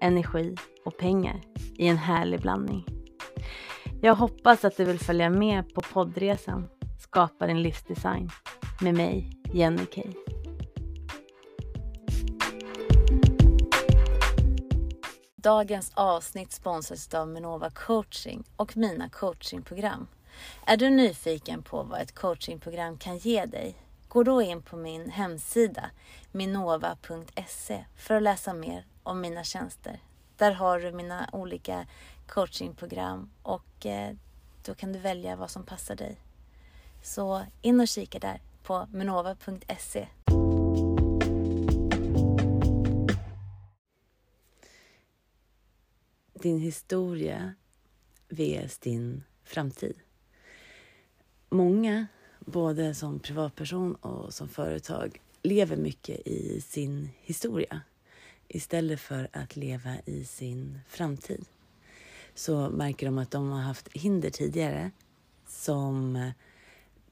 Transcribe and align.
energi 0.00 0.56
och 0.84 0.96
pengar 0.96 1.40
i 1.76 1.86
en 1.86 1.96
härlig 1.96 2.40
blandning. 2.40 2.84
Jag 4.00 4.14
hoppas 4.14 4.64
att 4.64 4.76
du 4.76 4.84
vill 4.84 4.98
följa 4.98 5.30
med 5.30 5.74
på 5.74 5.80
poddresan 5.80 6.68
Skapa 6.98 7.46
din 7.46 7.62
livsdesign 7.62 8.30
med 8.80 8.94
mig, 8.94 9.30
Jenny 9.52 9.86
Kay. 9.86 10.12
Dagens 15.36 15.92
avsnitt 15.94 16.52
sponsras 16.52 17.14
av 17.14 17.28
Minova 17.28 17.70
coaching 17.70 18.44
och 18.56 18.76
mina 18.76 19.08
coachingprogram. 19.08 20.06
Är 20.66 20.76
du 20.76 20.90
nyfiken 20.90 21.62
på 21.62 21.82
vad 21.82 22.00
ett 22.00 22.14
coachingprogram 22.14 22.98
kan 22.98 23.18
ge 23.18 23.44
dig? 23.44 23.74
Gå 24.08 24.22
då 24.22 24.42
in 24.42 24.62
på 24.62 24.76
min 24.76 25.10
hemsida 25.10 25.90
minova.se 26.32 27.84
för 27.96 28.14
att 28.14 28.22
läsa 28.22 28.54
mer 28.54 28.86
om 29.08 29.20
mina 29.20 29.44
tjänster. 29.44 30.00
Där 30.36 30.52
har 30.52 30.80
du 30.80 30.92
mina 30.92 31.30
olika 31.32 31.86
coachingprogram 32.26 33.30
och 33.42 33.86
eh, 33.86 34.16
då 34.64 34.74
kan 34.74 34.92
du 34.92 34.98
välja 34.98 35.36
vad 35.36 35.50
som 35.50 35.66
passar 35.66 35.96
dig. 35.96 36.20
Så 37.02 37.42
in 37.62 37.80
och 37.80 37.88
kika 37.88 38.18
där 38.18 38.40
på 38.62 38.86
minova.se. 38.92 40.08
Din 46.34 46.58
historia 46.58 47.54
vs 48.28 48.78
din 48.78 49.24
framtid. 49.44 49.98
Många, 51.50 52.06
både 52.40 52.94
som 52.94 53.20
privatperson 53.20 53.94
och 53.94 54.34
som 54.34 54.48
företag, 54.48 55.20
lever 55.42 55.76
mycket 55.76 56.26
i 56.26 56.60
sin 56.60 57.10
historia 57.20 57.80
istället 58.48 59.00
för 59.00 59.28
att 59.32 59.56
leva 59.56 59.96
i 60.04 60.24
sin 60.24 60.78
framtid. 60.88 61.44
Så 62.34 62.70
märker 62.70 63.06
de 63.06 63.18
att 63.18 63.30
de 63.30 63.50
har 63.50 63.60
haft 63.60 63.88
hinder 63.92 64.30
tidigare 64.30 64.90
som 65.46 66.30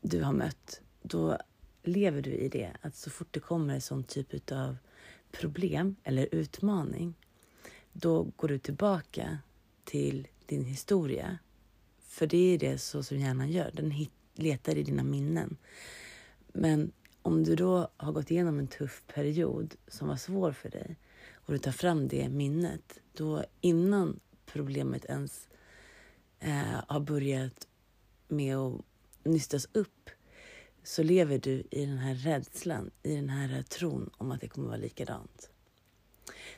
du 0.00 0.22
har 0.22 0.32
mött. 0.32 0.80
Då 1.02 1.38
lever 1.82 2.22
du 2.22 2.30
i 2.30 2.48
det. 2.48 2.72
Att 2.80 2.96
så 2.96 3.10
fort 3.10 3.28
det 3.30 3.40
kommer 3.40 3.74
en 3.74 3.80
sån 3.80 4.04
typ 4.04 4.52
av 4.52 4.76
problem 5.32 5.96
eller 6.04 6.28
utmaning 6.32 7.14
då 8.00 8.22
går 8.36 8.48
du 8.48 8.58
tillbaka 8.58 9.38
till 9.84 10.28
din 10.46 10.64
historia. 10.64 11.38
För 11.98 12.26
det 12.26 12.54
är 12.54 12.58
det 12.58 12.78
så 12.78 13.02
som 13.02 13.18
hjärnan 13.18 13.50
gör. 13.50 13.70
Den 13.74 14.06
letar 14.34 14.76
i 14.76 14.82
dina 14.82 15.02
minnen. 15.02 15.56
Men 16.52 16.92
om 17.22 17.44
du 17.44 17.56
då 17.56 17.88
har 17.96 18.12
gått 18.12 18.30
igenom 18.30 18.58
en 18.58 18.66
tuff 18.66 19.02
period 19.06 19.74
som 19.88 20.08
var 20.08 20.16
svår 20.16 20.52
för 20.52 20.70
dig 20.70 20.96
och 21.46 21.52
du 21.52 21.58
tar 21.58 21.72
fram 21.72 22.08
det 22.08 22.28
minnet, 22.28 23.00
då 23.12 23.44
innan 23.60 24.20
problemet 24.46 25.04
ens 25.04 25.48
eh, 26.38 26.82
har 26.88 27.00
börjat 27.00 27.66
med 28.28 28.56
att 28.56 28.80
nystas 29.22 29.68
upp 29.72 30.10
så 30.82 31.02
lever 31.02 31.38
du 31.38 31.62
i 31.70 31.86
den 31.86 31.98
här 31.98 32.14
rädslan, 32.14 32.90
i 33.02 33.14
den 33.14 33.28
här 33.28 33.62
tron 33.62 34.10
om 34.16 34.30
att 34.30 34.40
det 34.40 34.48
kommer 34.48 34.68
vara 34.68 34.76
likadant. 34.76 35.50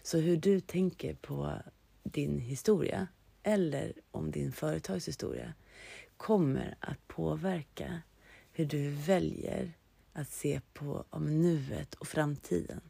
Så 0.03 0.19
hur 0.19 0.37
du 0.37 0.61
tänker 0.61 1.15
på 1.15 1.53
din 2.03 2.39
historia 2.39 3.09
eller 3.43 3.93
om 4.11 4.31
din 4.31 4.53
företagshistoria 4.53 5.55
kommer 6.17 6.77
att 6.81 7.09
påverka 7.09 8.03
hur 8.53 8.65
du 8.65 8.91
väljer 8.91 9.73
att 10.13 10.31
se 10.31 10.61
på 10.73 11.05
om 11.11 11.43
nuet 11.43 11.95
och 11.95 12.09
framtiden 12.09 12.81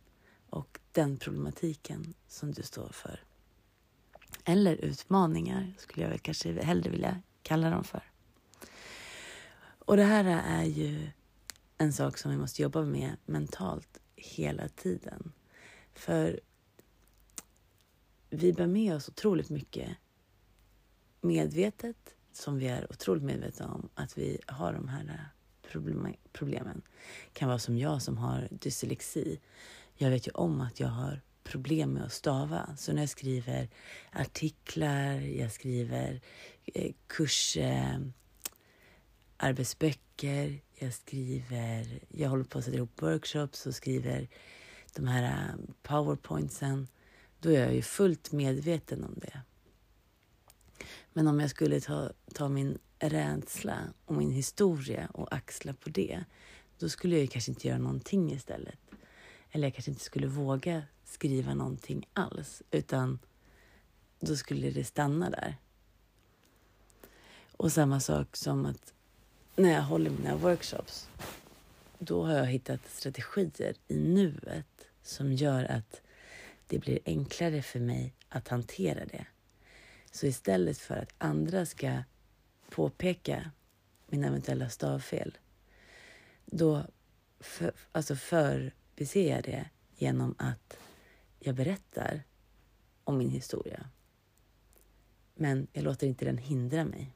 och 0.51 0.81
den 0.99 1.17
problematiken 1.17 2.15
som 2.29 2.53
du 2.53 2.63
står 2.63 2.89
för. 2.89 3.21
Eller 4.45 4.75
utmaningar, 4.77 5.75
skulle 5.79 6.03
jag 6.03 6.11
väl 6.11 6.19
kanske 6.19 6.63
hellre 6.63 6.91
vilja 6.91 7.23
kalla 7.43 7.71
dem 7.71 7.85
för. 7.85 8.03
Och 9.79 9.97
det 9.97 10.05
här 10.05 10.25
är 10.47 10.65
ju 10.65 11.11
en 11.79 11.93
sak 11.93 12.19
som 12.19 12.31
vi 12.31 12.37
måste 12.37 12.63
jobba 12.63 12.83
med 12.83 13.17
mentalt 13.27 13.99
hela 14.17 14.69
tiden. 14.69 15.33
För 15.95 16.41
vi 18.31 18.53
bär 18.53 18.67
med 18.67 18.95
oss 18.95 19.09
otroligt 19.09 19.51
mycket 19.51 19.97
medvetet, 21.21 22.15
som 22.33 22.59
vi 22.59 22.67
är 22.67 22.93
otroligt 22.93 23.25
medvetna 23.25 23.75
om 23.75 23.89
att 23.95 24.19
vi 24.19 24.39
har 24.47 24.73
de 24.73 24.89
här 24.89 25.29
problemen. 26.33 26.83
Det 27.33 27.39
kan 27.39 27.49
vara 27.49 27.59
som 27.59 27.79
jag 27.79 28.03
som 28.03 28.19
har 28.19 28.49
dyslexi. 28.51 29.41
Jag 30.01 30.11
vet 30.11 30.27
ju 30.27 30.31
om 30.31 30.61
att 30.61 30.81
jag 30.81 30.89
har 30.89 31.21
problem 31.45 31.93
med 31.93 32.05
att 32.05 32.13
stava. 32.13 32.77
Så 32.77 32.93
när 32.93 33.03
jag 33.03 33.09
skriver 33.09 33.69
artiklar, 34.13 35.21
jag 35.21 35.53
skriver 35.53 36.21
eh, 36.65 36.93
kursarbetsböcker, 37.07 38.15
eh, 39.37 39.49
arbetsböcker, 39.49 40.61
jag 40.79 40.95
skriver, 40.95 42.01
jag 42.09 42.29
håller 42.29 42.45
på 42.45 42.59
att 42.59 42.65
sätta 42.65 42.77
ihop 42.77 43.03
workshops 43.03 43.67
och 43.67 43.75
skriver 43.75 44.29
de 44.95 45.07
här 45.07 45.23
eh, 45.23 45.55
powerpointsen. 45.83 46.89
Då 47.41 47.51
är 47.51 47.61
jag 47.61 47.75
ju 47.75 47.83
fullt 47.83 48.33
medveten 48.33 49.05
om 49.05 49.15
det. 49.17 49.41
Men 51.13 51.29
om 51.29 51.41
jag 51.41 51.51
skulle 51.51 51.81
ta, 51.81 52.11
ta 52.35 52.49
min 52.49 52.79
rädsla 52.99 53.79
och 54.05 54.15
min 54.15 54.31
historia 54.31 55.09
och 55.15 55.35
axla 55.35 55.73
på 55.73 55.91
det, 55.91 56.25
då 56.79 56.89
skulle 56.89 57.19
jag 57.19 57.31
kanske 57.31 57.51
inte 57.51 57.69
göra 57.69 57.79
någonting 57.79 58.33
istället. 58.33 58.88
Eller 59.59 59.67
jag 59.67 59.75
kanske 59.75 59.91
inte 59.91 60.05
skulle 60.05 60.27
våga 60.27 60.83
skriva 61.05 61.55
någonting 61.55 62.09
alls, 62.13 62.63
utan 62.71 63.19
då 64.21 64.37
skulle 64.37 64.71
det 64.71 64.85
stanna 64.85 65.31
där. 65.31 65.57
Och 67.57 67.73
samma 67.73 68.01
sak 68.01 68.37
som 68.37 68.67
att 68.67 68.95
när 69.57 69.73
jag 69.73 69.83
håller 69.83 70.11
mina 70.11 70.37
workshops, 70.37 71.09
då 71.99 72.25
har 72.25 72.35
jag 72.35 72.47
hittat 72.47 72.81
strategier 72.89 73.75
i 73.89 73.95
nuet 73.95 74.87
som 75.03 75.33
gör 75.33 75.65
att 75.65 76.01
det 76.67 76.79
blir 76.79 76.99
enklare 77.05 77.63
för 77.63 77.81
mig 77.81 78.15
att 78.29 78.49
hantera 78.49 79.05
det. 79.05 79.27
Så 80.11 80.27
istället 80.27 80.79
för 80.79 80.97
att 80.97 81.15
andra 81.19 81.67
ska 81.67 82.03
påpeka 82.71 83.51
mina 84.07 84.27
eventuella 84.27 84.69
stavfel, 84.69 85.39
då 86.47 86.87
för, 87.41 87.73
alltså 87.93 88.17
för 88.17 88.73
jag 89.01 89.45
det 89.45 89.69
genom 89.97 90.35
att 90.39 90.77
jag 91.41 91.55
berättar 91.55 92.23
om 93.05 93.19
min 93.19 93.31
historia. 93.31 93.89
Men 95.35 95.67
jag 95.73 95.85
låter 95.85 96.07
inte 96.07 96.25
den 96.25 96.39
hindra 96.39 96.85
mig. 96.85 97.15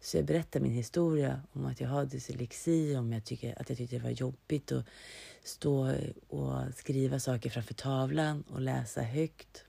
Så 0.00 0.16
jag 0.16 0.24
berättar 0.24 0.60
min 0.60 0.72
historia 0.72 1.42
om 1.52 1.66
att 1.66 1.80
jag 1.80 1.88
har 1.88 2.04
dyslexi, 2.04 2.96
om 2.96 3.12
jag 3.12 3.24
tycker, 3.24 3.60
att 3.60 3.68
jag 3.68 3.78
tyckte 3.78 3.96
det 3.96 4.02
var 4.02 4.10
jobbigt 4.10 4.72
att 4.72 4.86
stå 5.42 5.94
och 6.28 6.74
skriva 6.76 7.20
saker 7.20 7.50
framför 7.50 7.74
tavlan 7.74 8.42
och 8.42 8.60
läsa 8.60 9.02
högt. 9.02 9.64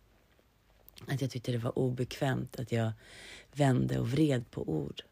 Att 1.08 1.22
jag 1.22 1.32
tyckte 1.32 1.52
det 1.52 1.58
var 1.58 1.80
obekvämt 1.80 2.60
att 2.60 2.72
jag 2.72 2.92
vände 3.54 4.00
och 4.00 4.12
vred 4.12 4.52
på 4.52 4.70
ord. 4.70 5.04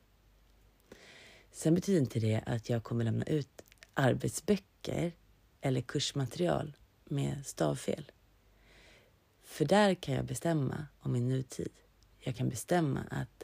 Sen 1.52 1.76
betyder 1.76 2.00
inte 2.00 2.20
det 2.20 2.42
att 2.46 2.70
jag 2.70 2.84
kommer 2.84 3.06
lämna 3.06 3.26
ut 3.26 3.62
arbetsböcker 3.94 5.12
eller 5.62 5.82
kursmaterial 5.82 6.78
med 7.06 7.46
stavfel. 7.46 8.12
För 9.44 9.66
där 9.66 9.94
kan 9.96 10.16
jag 10.16 10.26
bestämma 10.26 10.88
om 11.00 11.12
min 11.12 11.30
nutid. 11.30 11.72
Jag 12.20 12.36
kan 12.36 12.50
bestämma 12.50 13.00
att 13.10 13.44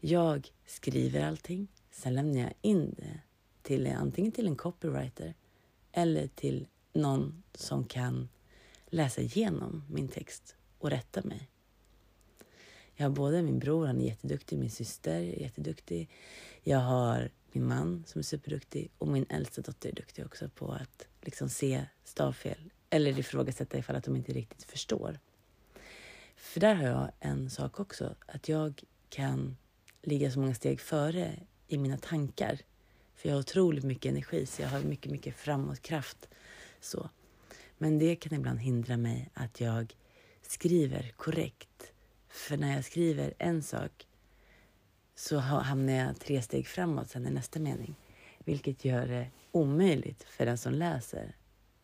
jag 0.00 0.52
skriver 0.66 1.24
allting, 1.24 1.68
sen 1.90 2.14
lämnar 2.14 2.40
jag 2.40 2.52
in 2.62 2.94
det 2.96 3.20
till 3.62 3.86
antingen 3.86 4.32
till 4.32 4.46
en 4.46 4.56
copywriter 4.56 5.34
eller 5.92 6.26
till 6.26 6.66
någon 6.92 7.42
som 7.54 7.84
kan 7.84 8.28
läsa 8.86 9.20
igenom 9.20 9.84
min 9.90 10.08
text 10.08 10.56
och 10.78 10.90
rätta 10.90 11.22
mig. 11.22 11.48
Jag 12.94 13.04
har 13.04 13.10
både 13.10 13.42
min 13.42 13.58
bror, 13.58 13.86
han 13.86 14.00
är 14.00 14.04
jätteduktig, 14.04 14.58
min 14.58 14.70
syster 14.70 15.14
är 15.14 15.40
jätteduktig. 15.40 16.10
Jag 16.62 16.78
har 16.78 17.30
min 17.52 17.68
man 17.68 18.04
som 18.06 18.18
är 18.18 18.22
superduktig 18.22 18.90
och 18.98 19.08
min 19.08 19.26
äldsta 19.28 19.62
dotter 19.62 19.88
är 19.88 19.94
duktig 19.94 20.26
också 20.26 20.48
på 20.48 20.72
att 20.72 21.06
liksom 21.28 21.48
se 21.48 21.84
stavfel 22.04 22.70
eller 22.90 23.18
ifrågasätta 23.18 23.78
ifall 23.78 23.96
att 23.96 24.04
de 24.04 24.16
inte 24.16 24.32
riktigt 24.32 24.62
förstår. 24.62 25.18
För 26.36 26.60
där 26.60 26.74
har 26.74 26.84
jag 26.84 27.10
en 27.20 27.50
sak 27.50 27.80
också, 27.80 28.14
att 28.26 28.48
jag 28.48 28.82
kan 29.08 29.56
ligga 30.02 30.30
så 30.30 30.40
många 30.40 30.54
steg 30.54 30.80
före 30.80 31.34
i 31.66 31.78
mina 31.78 31.98
tankar. 31.98 32.58
För 33.14 33.28
jag 33.28 33.36
har 33.36 33.40
otroligt 33.40 33.84
mycket 33.84 34.10
energi, 34.10 34.46
så 34.46 34.62
jag 34.62 34.68
har 34.68 34.80
mycket, 34.80 35.12
mycket 35.12 35.36
framåtkraft. 35.36 36.28
Så. 36.80 37.10
Men 37.78 37.98
det 37.98 38.16
kan 38.16 38.34
ibland 38.34 38.58
hindra 38.58 38.96
mig 38.96 39.30
att 39.34 39.60
jag 39.60 39.96
skriver 40.42 41.12
korrekt. 41.16 41.92
För 42.28 42.56
när 42.56 42.74
jag 42.74 42.84
skriver 42.84 43.34
en 43.38 43.62
sak 43.62 44.06
så 45.14 45.36
hamnar 45.38 45.92
jag 45.92 46.20
tre 46.20 46.42
steg 46.42 46.66
framåt 46.66 47.10
sen 47.10 47.26
i 47.26 47.30
nästa 47.30 47.58
mening. 47.58 47.94
Vilket 48.38 48.84
gör 48.84 49.06
det 49.06 49.30
omöjligt 49.52 50.22
för 50.22 50.46
den 50.46 50.58
som 50.58 50.72
läser 50.72 51.36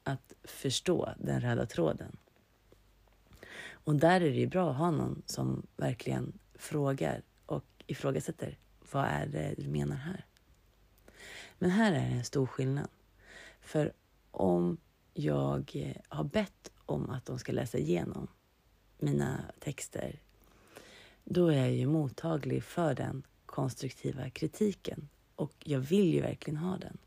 att 0.02 0.32
förstå 0.44 1.14
den 1.19 1.40
röda 1.40 1.66
tråden. 1.66 2.16
Och 3.70 3.94
där 3.94 4.20
är 4.20 4.31
det 4.31 4.37
ju 4.37 4.46
bra 4.46 4.70
att 4.70 4.76
ha 4.76 4.90
någon 4.90 5.22
som 5.26 5.66
verkligen 5.76 6.38
frågar 6.55 7.22
och 7.46 7.64
ifrågasätter. 7.87 8.58
Vad 8.93 9.05
är 9.05 9.26
det 9.26 9.55
du 9.58 9.69
menar 9.69 9.96
här? 9.96 10.26
Men 11.58 11.70
här 11.70 11.93
är 11.93 12.11
det 12.11 12.16
en 12.16 12.25
stor 12.25 12.46
skillnad. 12.46 12.88
För 13.61 13.93
om 14.31 14.76
jag 15.14 15.72
eh, 15.75 15.96
har 16.08 16.25
bett 16.25 16.70
om 16.87 17.10
att 17.10 17.26
de 17.26 17.38
ska 17.38 17.52
läsa 17.52 17.78
igenom 17.78 18.28
mina 18.99 19.44
texter, 19.60 20.20
då 21.25 21.49
är 21.49 21.56
jag 21.56 21.72
ju 21.72 21.87
mottaglig 21.87 22.64
för 22.64 22.94
den 22.94 23.22
konstruktiva 23.46 24.31
kritiken 24.31 25.08
och 25.37 25.52
jag 25.64 25.81
vill 25.81 26.14
ju 26.14 26.20
verkligen 26.20 26.56
ha 26.56 26.76
den. 26.76 26.99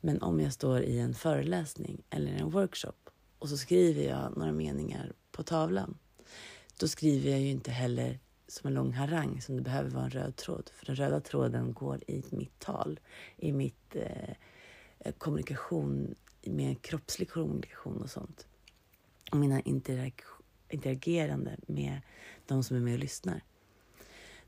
Men 0.00 0.22
om 0.22 0.40
jag 0.40 0.52
står 0.52 0.80
i 0.80 0.98
en 0.98 1.14
föreläsning 1.14 2.02
eller 2.10 2.32
en 2.32 2.50
workshop 2.50 3.10
och 3.38 3.48
så 3.48 3.56
skriver 3.56 4.02
jag 4.02 4.36
några 4.36 4.52
meningar 4.52 5.12
på 5.30 5.42
tavlan, 5.42 5.98
då 6.78 6.88
skriver 6.88 7.30
jag 7.30 7.40
ju 7.40 7.50
inte 7.50 7.70
heller 7.70 8.18
som 8.48 8.68
en 8.68 8.74
lång 8.74 8.92
harang 8.92 9.40
som 9.40 9.56
det 9.56 9.62
behöver 9.62 9.90
vara 9.90 10.04
en 10.04 10.10
röd 10.10 10.36
tråd. 10.36 10.70
För 10.74 10.86
den 10.86 10.96
röda 10.96 11.20
tråden 11.20 11.72
går 11.72 12.00
i 12.06 12.22
mitt 12.30 12.58
tal, 12.58 13.00
i 13.36 13.52
mitt 13.52 13.96
eh, 13.96 14.30
eh 14.98 15.12
kommunikation, 15.18 16.14
med 16.42 16.82
kroppslig 16.82 17.30
kommunikation 17.30 18.02
och 18.02 18.10
sånt. 18.10 18.46
Och 19.30 19.36
mina 19.36 19.60
interag 19.60 20.22
interagerande 20.68 21.56
med 21.66 22.00
de 22.46 22.64
som 22.64 22.76
är 22.76 22.80
med 22.80 22.92
och 22.92 22.98
lyssnar. 22.98 23.42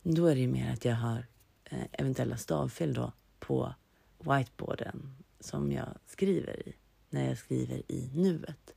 Då 0.02 0.26
är 0.26 0.34
det 0.34 0.40
ju 0.40 0.48
mer 0.48 0.72
att 0.72 0.84
jag 0.84 0.94
har 0.94 1.26
eh, 1.64 1.84
eventuella 1.92 2.36
stavfel 2.36 2.94
då 2.94 3.12
på 3.38 3.74
whiteboarden 4.18 5.19
som 5.40 5.72
jag 5.72 5.88
skriver 6.06 6.68
i, 6.68 6.74
när 7.10 7.28
jag 7.28 7.38
skriver 7.38 7.82
i 7.92 8.10
nuet. 8.14 8.74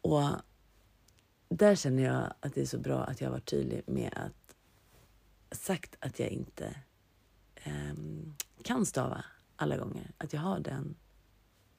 Och 0.00 0.22
där 1.48 1.74
känner 1.74 2.02
jag 2.02 2.34
att 2.40 2.54
det 2.54 2.60
är 2.60 2.66
så 2.66 2.78
bra 2.78 3.04
att 3.04 3.20
jag 3.20 3.30
varit 3.30 3.50
tydlig 3.50 3.82
med 3.86 4.12
att 4.16 4.48
sagt 5.50 5.96
att 6.00 6.18
jag 6.18 6.28
inte 6.28 6.74
eh, 7.54 7.94
kan 8.62 8.86
stava 8.86 9.24
alla 9.56 9.76
gånger. 9.76 10.10
Att 10.18 10.32
jag 10.32 10.40
har 10.40 10.60
den, 10.60 10.96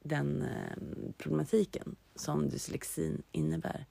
den 0.04 0.42
eh, 0.42 0.78
problematiken 1.18 1.96
som 2.16 2.50
dyslexin 2.50 3.24
innebär. 3.32 3.86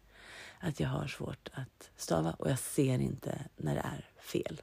Att 0.60 0.80
jag 0.80 0.88
har 0.88 1.06
svårt 1.06 1.50
att 1.52 1.90
stava 1.96 2.32
och 2.32 2.50
jag 2.50 2.58
ser 2.58 2.98
inte 2.98 3.38
när 3.56 3.74
det 3.74 3.80
är 3.80 4.10
fel. 4.20 4.62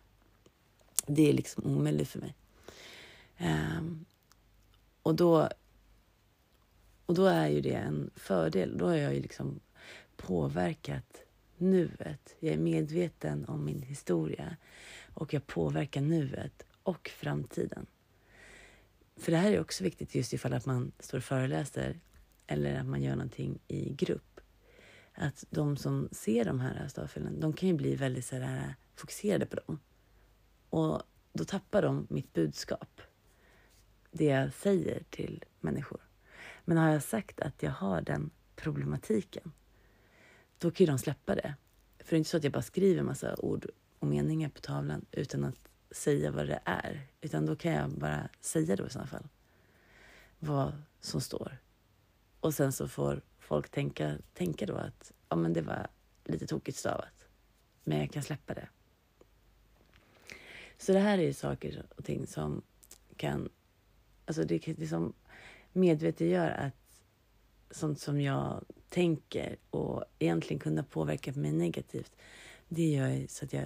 Det 1.08 1.30
är 1.30 1.34
liksom 1.34 1.64
omöjligt 1.64 2.10
för 2.10 2.20
mig. 2.20 2.36
Ehm, 3.38 4.06
och 5.06 5.16
då, 5.16 5.50
och 7.06 7.16
då 7.16 7.26
är 7.26 7.48
ju 7.48 7.62
det 7.62 7.74
en 7.74 8.12
fördel. 8.16 8.78
Då 8.78 8.86
har 8.86 8.96
jag 8.96 9.16
ju 9.16 9.22
liksom 9.22 9.60
påverkat 10.18 11.24
nuet. 11.58 12.36
Jag 12.40 12.54
är 12.54 12.58
medveten 12.58 13.46
om 13.46 13.66
min 13.66 13.82
historia 13.82 14.58
och 15.14 15.34
jag 15.34 15.48
påverkar 15.48 16.02
nuet 16.02 16.66
och 16.84 17.10
framtiden. 17.10 17.86
För 19.16 19.32
det 19.32 19.38
här 19.38 19.52
är 19.52 19.60
också 19.60 19.84
viktigt 19.84 20.16
just 20.16 20.34
ifall 20.34 20.54
att 20.54 20.66
man 20.66 20.92
står 21.00 21.18
och 21.18 21.24
föreläser 21.24 22.00
eller 22.48 22.80
att 22.80 22.86
man 22.86 23.02
gör 23.02 23.16
någonting 23.16 23.60
i 23.68 23.94
grupp. 23.94 24.40
Att 25.14 25.46
de 25.50 25.78
som 25.78 26.10
ser 26.12 26.46
de 26.46 26.60
här 26.60 26.88
stavfelen, 26.88 27.40
de 27.40 27.54
kan 27.54 27.70
ju 27.70 27.76
bli 27.76 27.96
väldigt 27.96 28.26
så 28.26 28.36
här, 28.36 28.76
fokuserade 28.96 29.46
på 29.46 29.56
dem. 29.56 29.80
Och 30.70 31.02
då 31.34 31.44
tappar 31.44 31.82
de 31.82 32.08
mitt 32.10 32.34
budskap. 32.34 33.02
Det 34.18 34.26
jag 34.26 34.54
säger 34.54 35.04
till 35.10 35.44
människor. 35.60 36.00
Men 36.66 36.78
har 36.78 36.90
jag 36.90 37.04
sagt 37.04 37.40
att 37.40 37.64
jag 37.64 37.72
har 37.72 38.02
den 38.02 38.30
problematiken, 38.56 39.52
då 40.58 40.72
kan 40.72 40.86
ju 40.86 40.92
de 40.92 40.98
släppa 40.98 41.36
det. 41.36 41.56
För 42.00 42.10
det 42.10 42.16
är 42.16 42.18
inte 42.18 42.30
så 42.30 42.38
att 42.38 42.44
jag 42.44 42.54
bara 42.54 42.62
skriver 42.62 43.04
massa 43.04 43.36
ord 43.36 43.66
och 44.00 44.08
meningar 44.08 44.50
på 44.50 44.62
tavlan 44.62 45.06
utan 45.12 45.44
att 45.44 45.60
säga 45.92 46.32
vad 46.32 46.48
det 46.48 46.60
är. 46.66 47.08
Utan 47.22 47.46
då 47.46 47.56
kan 47.56 47.72
jag 47.72 47.90
bara 47.90 48.30
säga 48.42 48.76
då 48.76 48.88
i 48.88 48.90
sådana 48.90 49.08
fall. 49.08 49.28
Vad 50.40 50.82
som 51.00 51.22
står. 51.22 51.58
Och 52.40 52.54
sen 52.54 52.72
så 52.72 52.88
får 52.88 53.22
folk 53.40 53.70
tänka, 53.70 54.18
tänka 54.34 54.66
då 54.66 54.76
att 54.76 55.12
ja, 55.30 55.36
men 55.36 55.54
det 55.54 55.62
var 55.62 55.88
lite 56.24 56.48
tokigt 56.48 56.78
stavat. 56.78 57.28
Men 57.84 58.00
jag 58.00 58.12
kan 58.12 58.24
släppa 58.24 58.54
det. 58.54 58.68
Så 60.78 60.94
det 60.94 61.00
här 61.00 61.18
är 61.18 61.34
saker 61.34 61.86
och 61.96 62.06
ting 62.06 62.28
som 62.28 62.62
kan... 63.18 63.50
Alltså 64.26 64.44
det, 64.44 64.74
det 64.78 64.88
som 64.88 65.14
gör 66.18 66.50
att 66.50 66.74
sånt 67.72 68.00
som 68.00 68.22
jag 68.22 68.66
tänker 68.90 69.56
och 69.70 70.04
egentligen 70.20 70.60
kunna 70.60 70.84
påverka 70.84 71.34
mig 71.34 71.52
negativt, 71.52 72.16
det 72.68 72.92
gör 72.92 73.28
så 73.28 73.46
att 73.46 73.54
jag 73.54 73.66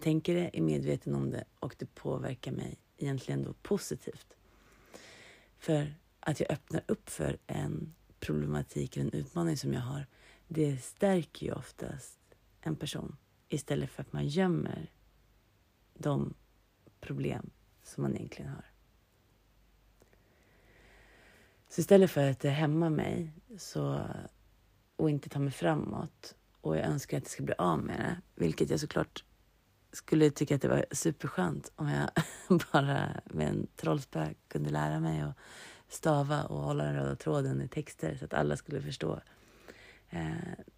tänker 0.00 0.34
det, 0.34 0.58
är 0.58 0.62
medveten 0.62 1.14
om 1.14 1.30
det 1.30 1.44
och 1.60 1.74
det 1.78 1.94
påverkar 1.94 2.52
mig 2.52 2.78
egentligen 2.96 3.42
då 3.42 3.52
positivt. 3.52 4.36
För 5.58 5.94
att 6.20 6.40
jag 6.40 6.50
öppnar 6.50 6.82
upp 6.86 7.10
för 7.10 7.38
en 7.46 7.94
problematik 8.20 8.96
eller 8.96 9.06
en 9.06 9.20
utmaning 9.20 9.56
som 9.56 9.72
jag 9.72 9.80
har, 9.80 10.06
det 10.48 10.76
stärker 10.76 11.46
ju 11.46 11.52
oftast 11.52 12.18
en 12.60 12.76
person 12.76 13.16
istället 13.48 13.90
för 13.90 14.02
att 14.02 14.12
man 14.12 14.28
gömmer 14.28 14.92
de 15.94 16.34
problem 17.00 17.50
som 17.82 18.02
man 18.02 18.16
egentligen 18.16 18.50
har. 18.50 18.64
Så 21.68 21.80
istället 21.80 22.10
för 22.10 22.30
att 22.30 22.42
hämma 22.42 22.90
mig 22.90 23.32
så, 23.58 24.00
och 24.96 25.10
inte 25.10 25.28
ta 25.28 25.38
mig 25.38 25.52
framåt 25.52 26.34
och 26.60 26.76
jag 26.76 26.84
önskar 26.84 27.16
att 27.16 27.24
jag 27.24 27.30
ska 27.30 27.42
bli 27.42 27.54
av 27.58 27.78
med 27.78 27.96
det, 27.98 28.16
vilket 28.34 28.70
jag 28.70 28.80
såklart 28.80 29.24
skulle 29.92 30.30
tycka 30.30 30.54
att 30.54 30.62
det 30.62 30.68
var 30.68 30.86
superskönt 30.92 31.72
om 31.76 31.88
jag 31.88 32.10
bara 32.72 33.20
med 33.24 33.48
en 33.48 33.66
trollspö 33.76 34.26
kunde 34.48 34.70
lära 34.70 35.00
mig 35.00 35.20
att 35.20 35.36
stava 35.88 36.42
och 36.42 36.62
hålla 36.62 36.84
den 36.84 36.94
röda 36.94 37.16
tråden 37.16 37.62
i 37.62 37.68
texter 37.68 38.16
så 38.16 38.24
att 38.24 38.34
alla 38.34 38.56
skulle 38.56 38.82
förstå. 38.82 39.20
Eh, 40.10 40.30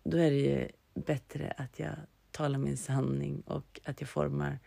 då 0.05 0.17
är 0.17 0.31
det 0.31 0.37
ju 0.37 0.69
bättre 0.95 1.55
att 1.57 1.79
jag 1.79 1.95
talar 2.31 2.59
min 2.59 2.76
sanning 2.76 3.41
och 3.41 3.81
att 3.85 4.00
jag 4.00 4.11
formar 4.11 4.59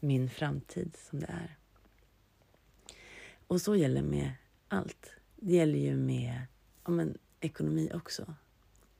min 0.00 0.30
framtid 0.30 0.96
som 1.10 1.20
det 1.20 1.26
är. 1.26 1.56
Och 3.46 3.60
så 3.60 3.76
gäller 3.76 4.02
med 4.02 4.32
allt. 4.68 5.10
Det 5.44 5.52
gäller 5.52 5.78
ju 5.78 5.96
med 5.96 6.40
ja, 6.84 6.90
men, 6.90 7.18
ekonomi 7.40 7.90
också. 7.94 8.34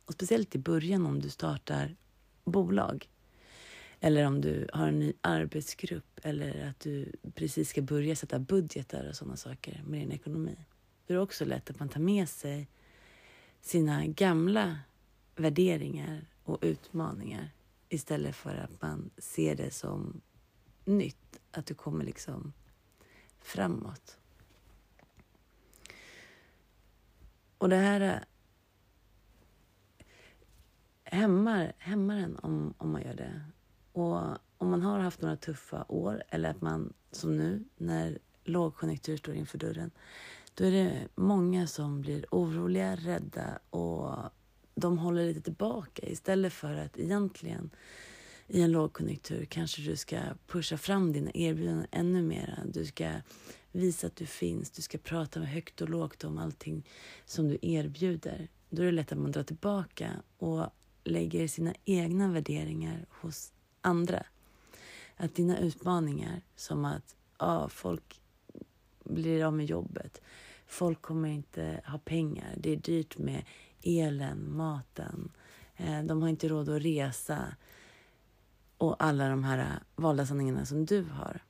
Och 0.04 0.12
speciellt 0.12 0.54
i 0.54 0.58
början 0.58 1.06
om 1.06 1.20
du 1.20 1.28
startar 1.28 1.96
bolag. 2.44 3.08
Eller 4.00 4.26
om 4.26 4.40
du 4.40 4.68
har 4.72 4.88
en 4.88 4.98
ny 4.98 5.12
arbetsgrupp 5.20 6.20
eller 6.22 6.68
att 6.70 6.80
du 6.80 7.12
precis 7.34 7.68
ska 7.68 7.82
börja 7.82 8.16
sätta 8.16 8.38
budgetar 8.38 9.08
och 9.08 9.16
sådana 9.16 9.36
saker 9.36 9.82
med 9.86 10.00
din 10.00 10.12
ekonomi. 10.12 10.56
Då 11.06 11.14
är 11.14 11.16
det 11.16 11.22
också 11.22 11.44
lätt 11.44 11.70
att 11.70 11.78
man 11.78 11.88
tar 11.88 12.00
med 12.00 12.28
sig 12.28 12.68
sina 13.60 14.06
gamla 14.06 14.78
värderingar 15.36 16.26
och 16.44 16.58
utmaningar 16.62 17.50
istället 17.88 18.36
för 18.36 18.54
att 18.54 18.82
man 18.82 19.10
ser 19.18 19.56
det 19.56 19.70
som 19.70 20.20
nytt, 20.84 21.40
att 21.50 21.66
du 21.66 21.74
kommer 21.74 22.04
liksom 22.04 22.52
framåt. 23.40 24.18
Och 27.62 27.68
det 27.68 27.76
här 27.76 28.00
eh, 28.00 28.18
hämmar, 31.04 31.72
hämmar 31.78 32.16
en 32.16 32.36
om, 32.36 32.74
om 32.78 32.92
man 32.92 33.02
gör 33.02 33.14
det. 33.14 33.42
Och 33.92 34.18
om 34.58 34.70
man 34.70 34.82
har 34.82 34.98
haft 34.98 35.20
några 35.22 35.36
tuffa 35.36 35.84
år 35.88 36.22
eller 36.28 36.50
att 36.50 36.60
man 36.60 36.92
som 37.12 37.36
nu 37.36 37.64
när 37.76 38.18
lågkonjunktur 38.44 39.16
står 39.16 39.34
inför 39.34 39.58
dörren, 39.58 39.90
då 40.54 40.64
är 40.64 40.70
det 40.70 41.08
många 41.14 41.66
som 41.66 42.00
blir 42.00 42.26
oroliga, 42.30 42.96
rädda 42.96 43.58
och 43.70 44.16
de 44.74 44.98
håller 44.98 45.24
lite 45.24 45.40
tillbaka 45.40 46.06
istället 46.06 46.52
för 46.52 46.74
att 46.74 46.98
egentligen 46.98 47.70
i 48.46 48.62
en 48.62 48.72
lågkonjunktur 48.72 49.44
kanske 49.44 49.82
du 49.82 49.96
ska 49.96 50.20
pusha 50.46 50.76
fram 50.76 51.12
dina 51.12 51.30
erbjudanden 51.34 51.86
ännu 51.90 52.22
mer. 52.22 52.62
Du 52.64 52.86
ska 52.86 53.12
visa 53.72 54.06
att 54.06 54.16
du 54.16 54.26
finns, 54.26 54.70
du 54.70 54.82
ska 54.82 54.98
prata 54.98 55.40
med 55.40 55.48
högt 55.48 55.80
och 55.80 55.88
lågt 55.88 56.24
om 56.24 56.38
allting 56.38 56.88
som 57.24 57.48
du 57.48 57.58
erbjuder. 57.62 58.48
Då 58.70 58.82
är 58.82 58.86
det 58.86 58.92
lätt 58.92 59.12
att 59.12 59.18
man 59.18 59.32
drar 59.32 59.42
tillbaka 59.42 60.10
och 60.38 60.66
lägger 61.04 61.48
sina 61.48 61.74
egna 61.84 62.32
värderingar 62.32 63.06
hos 63.08 63.52
andra. 63.80 64.26
Att 65.16 65.34
dina 65.34 65.58
utmaningar, 65.58 66.42
som 66.56 66.84
att 66.84 67.16
ah, 67.36 67.68
folk 67.68 68.20
blir 69.04 69.44
av 69.44 69.52
med 69.52 69.66
jobbet, 69.66 70.20
folk 70.66 71.02
kommer 71.02 71.28
inte 71.28 71.82
ha 71.86 71.98
pengar, 71.98 72.54
det 72.56 72.72
är 72.72 72.76
dyrt 72.76 73.18
med 73.18 73.44
elen, 73.82 74.56
maten, 74.56 75.30
eh, 75.76 76.02
de 76.02 76.22
har 76.22 76.28
inte 76.28 76.48
råd 76.48 76.68
att 76.68 76.82
resa 76.82 77.56
och 78.78 78.96
alla 78.98 79.28
de 79.28 79.44
här 79.44 79.58
eh, 79.58 80.02
valda 80.02 80.26
sanningarna 80.26 80.66
som 80.66 80.86
du 80.86 81.02
har. 81.02 81.40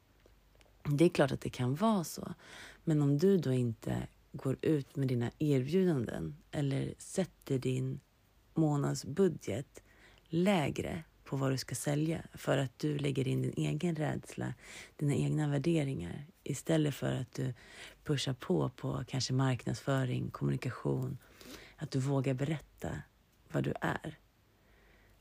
Det 0.85 1.05
är 1.05 1.09
klart 1.09 1.33
att 1.33 1.41
det 1.41 1.51
kan 1.51 1.75
vara 1.75 2.05
så. 2.05 2.35
Men 2.85 3.03
om 3.03 3.19
du 3.19 3.39
då 3.39 3.53
inte 3.53 4.09
går 4.33 4.57
ut 4.63 4.97
med 4.97 5.09
dina 5.09 5.31
erbjudanden 5.39 6.37
eller 6.51 6.95
sätter 6.99 7.59
din 7.59 8.01
månadsbudget 8.55 9.83
lägre 10.29 11.05
på 11.25 11.37
vad 11.37 11.51
du 11.51 11.59
ska 11.59 11.75
sälja 11.75 12.23
för 12.35 12.59
att 12.59 12.79
du 12.79 12.99
lägger 12.99 13.29
in 13.29 13.43
din 13.43 13.55
egen 13.57 13.97
rädsla, 13.97 14.55
dina 14.97 15.15
egna 15.15 15.49
värderingar 15.49 16.27
istället 16.43 16.95
för 16.95 17.13
att 17.13 17.33
du 17.33 17.55
pushar 18.05 18.35
på 18.35 18.69
på 18.69 19.05
kanske 19.09 19.33
marknadsföring, 19.33 20.31
kommunikation, 20.31 21.19
att 21.77 21.91
du 21.91 21.99
vågar 21.99 22.35
berätta 22.35 22.91
vad 23.53 23.65
du 23.65 23.75
är. 23.81 24.19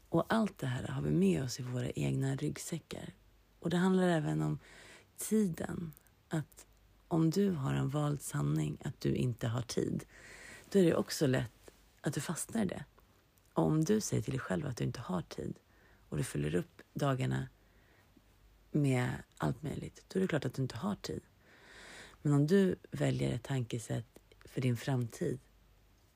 Och 0.10 0.26
allt 0.34 0.58
det 0.58 0.68
här 0.68 0.88
har 0.88 1.02
vi 1.02 1.12
med 1.12 1.44
oss 1.44 1.60
i 1.60 1.64
våra 1.64 1.90
egna 1.90 2.36
ryggsäckar. 2.36 3.14
Och 3.60 3.70
det 3.70 3.78
handlar 3.78 4.08
även 4.08 4.42
om 4.42 4.60
tiden. 5.18 5.94
Att 6.28 6.66
om 7.08 7.30
du 7.30 7.52
har 7.52 7.74
en 7.74 7.90
vald 7.90 8.22
sanning 8.22 8.78
att 8.84 9.02
du 9.02 9.16
inte 9.16 9.48
har 9.48 9.62
tid, 9.62 10.06
då 10.70 10.80
är 10.80 10.84
det 10.84 10.96
också 10.96 11.28
lätt 11.28 11.72
att 12.02 12.14
du 12.14 12.22
fastnar 12.22 12.64
i 12.64 12.66
det. 12.66 12.86
Och 13.54 13.64
om 13.64 13.84
du 13.84 14.02
säger 14.02 14.24
till 14.24 14.32
dig 14.32 14.40
själv 14.40 14.68
att 14.68 14.78
du 14.78 14.84
inte 14.84 15.00
har 15.00 15.22
tid 15.22 15.60
och 16.10 16.18
du 16.18 16.24
fyller 16.24 16.56
upp 16.56 16.82
dagarna 16.94 17.48
med 18.72 19.10
allt 19.38 19.64
möjligt, 19.64 20.06
då 20.08 20.20
är 20.20 20.22
det 20.22 20.28
klart 20.28 20.46
att 20.46 20.54
du 20.54 20.62
inte 20.62 20.78
har 20.78 20.96
tid. 20.96 21.22
Men 22.22 22.34
om 22.34 22.48
du 22.48 22.76
väljer 22.92 23.36
ett 23.36 23.44
tankesätt 23.44 24.06
för 24.46 24.62
din 24.62 24.78
framtid, 24.78 25.40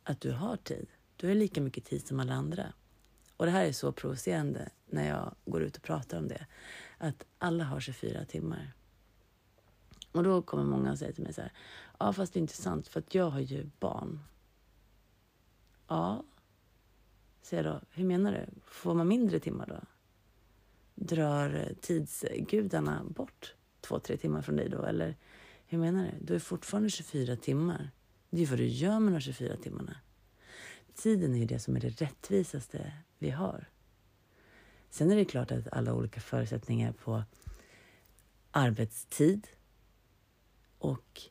att 0.04 0.22
du 0.22 0.32
har 0.32 0.58
tid, 0.58 0.88
då 1.16 1.28
har 1.28 1.36
lika 1.36 1.62
mycket 1.62 1.86
tid 1.86 2.08
som 2.08 2.20
alla 2.20 2.34
andra. 2.34 2.74
Och 3.38 3.46
det 3.46 3.52
här 3.52 3.66
är 3.66 3.72
så 3.72 3.92
provocerande 3.92 4.70
när 4.86 5.08
jag 5.08 5.36
går 5.46 5.64
ut 5.64 5.78
och 5.78 5.84
pratar 5.84 6.18
om 6.18 6.28
det, 6.28 6.46
att 6.98 7.26
alla 7.38 7.64
har 7.64 7.80
24 7.80 8.26
timmar. 8.26 8.74
Och 10.16 10.24
då 10.24 10.42
kommer 10.42 10.64
många 10.64 10.92
och 10.92 11.00
säger 11.00 11.14
till 11.14 11.24
mig 11.24 11.34
så 11.34 11.42
här, 11.42 11.52
ja 12.00 12.14
fast 12.14 12.34
det 12.34 12.40
är 12.40 12.42
inte 12.42 12.56
sant 12.56 12.88
för 12.88 13.00
att 13.00 13.16
jag 13.16 13.30
har 13.30 13.40
ju 13.40 13.70
barn. 13.80 14.20
Ja, 15.88 16.24
säger 17.42 17.64
jag 17.64 17.74
då, 17.74 17.82
hur 17.90 18.06
menar 18.06 18.32
du? 18.32 18.62
Får 18.66 18.94
man 18.94 19.08
mindre 19.08 19.40
timmar 19.40 19.68
då? 19.68 19.80
Drar 20.96 21.74
tidsgudarna 21.82 23.04
bort 23.04 23.56
två, 23.82 24.00
tre 24.00 24.18
timmar 24.18 24.42
från 24.42 24.56
dig 24.56 24.70
då? 24.70 24.84
Eller 24.84 25.16
hur 25.66 25.78
menar 25.78 26.04
du? 26.04 26.26
Du 26.26 26.36
är 26.36 26.40
fortfarande 26.40 26.90
24 26.90 27.36
timmar. 27.36 27.92
Det 28.30 28.38
är 28.38 28.42
ju 28.42 28.46
vad 28.46 28.60
du 28.60 28.68
gör 28.68 29.00
med 29.00 29.14
de 29.14 29.20
24 29.20 29.58
timmarna. 29.58 29.98
Tiden 30.96 31.36
är 31.36 31.40
ju 31.40 31.46
det 31.46 31.60
som 31.60 31.76
är 31.76 31.80
det 31.80 32.02
rättvisaste 32.02 32.94
vi 33.18 33.30
har. 33.30 33.70
Sen 34.90 35.12
är 35.12 35.16
det 35.16 35.26
klart 35.26 35.52
att 35.52 35.74
alla 35.74 35.94
olika 35.94 36.22
förutsättningar 36.22 36.92
på 36.92 37.24
arbetstid 38.52 39.48
och 40.78 41.22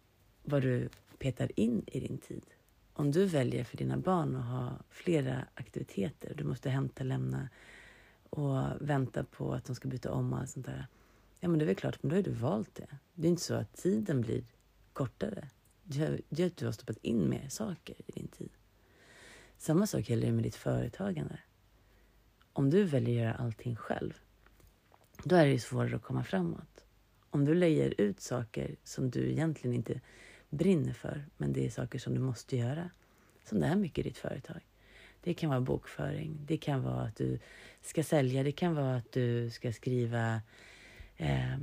vad 0.42 0.62
du 0.62 0.88
petar 1.18 1.60
in 1.60 1.84
i 1.86 2.00
din 2.00 2.18
tid. 2.18 2.44
Om 2.92 3.10
du 3.10 3.26
väljer 3.26 3.64
för 3.64 3.76
dina 3.76 3.96
barn 3.96 4.36
att 4.36 4.44
ha 4.44 4.78
flera 4.90 5.46
aktiviteter, 5.54 6.34
du 6.34 6.44
måste 6.44 6.70
hämta, 6.70 7.04
lämna 7.04 7.48
och 8.30 8.58
vänta 8.80 9.24
på 9.24 9.54
att 9.54 9.64
de 9.64 9.76
ska 9.76 9.88
byta 9.88 10.12
om 10.12 10.32
och 10.32 10.38
allt 10.38 10.50
sånt 10.50 10.66
där. 10.66 10.86
Ja, 11.40 11.48
men 11.48 11.58
det 11.58 11.64
är 11.64 11.66
väl 11.66 11.76
klart, 11.76 12.02
men 12.02 12.10
då 12.10 12.16
har 12.16 12.22
du 12.22 12.30
valt 12.30 12.74
det. 12.74 12.98
Det 13.14 13.26
är 13.26 13.30
inte 13.30 13.42
så 13.42 13.54
att 13.54 13.76
tiden 13.76 14.20
blir 14.20 14.44
kortare. 14.92 15.48
Det 15.82 16.42
är 16.42 16.46
att 16.46 16.56
du 16.56 16.64
har 16.64 16.72
stoppat 16.72 16.96
in 16.96 17.28
mer 17.28 17.48
saker 17.48 17.96
i 18.06 18.12
din 18.12 18.28
tid. 18.28 18.50
Samma 19.58 19.86
sak 19.86 20.10
gäller 20.10 20.32
med 20.32 20.42
ditt 20.42 20.54
företagande. 20.54 21.38
Om 22.52 22.70
du 22.70 22.84
väljer 22.84 23.14
att 23.14 23.24
göra 23.24 23.34
allting 23.34 23.76
själv, 23.76 24.20
då 25.24 25.36
är 25.36 25.46
det 25.46 25.58
svårare 25.58 25.96
att 25.96 26.02
komma 26.02 26.24
framåt. 26.24 26.83
Om 27.34 27.44
du 27.44 27.54
lägger 27.54 28.00
ut 28.00 28.20
saker 28.20 28.76
som 28.84 29.10
du 29.10 29.30
egentligen 29.30 29.76
inte 29.76 30.00
brinner 30.50 30.92
för, 30.92 31.24
men 31.36 31.52
det 31.52 31.66
är 31.66 31.70
saker 31.70 31.98
som 31.98 32.14
du 32.14 32.20
måste 32.20 32.56
göra, 32.56 32.90
som 33.44 33.60
det 33.60 33.66
är 33.66 33.76
mycket 33.76 34.06
i 34.06 34.08
ditt 34.08 34.18
företag. 34.18 34.60
Det 35.20 35.34
kan 35.34 35.50
vara 35.50 35.60
bokföring, 35.60 36.38
det 36.46 36.56
kan 36.56 36.82
vara 36.82 37.02
att 37.02 37.16
du 37.16 37.38
ska 37.82 38.02
sälja, 38.02 38.42
det 38.42 38.52
kan 38.52 38.74
vara 38.74 38.96
att 38.96 39.12
du 39.12 39.50
ska 39.50 39.72
skriva 39.72 40.42
eh, 41.16 41.58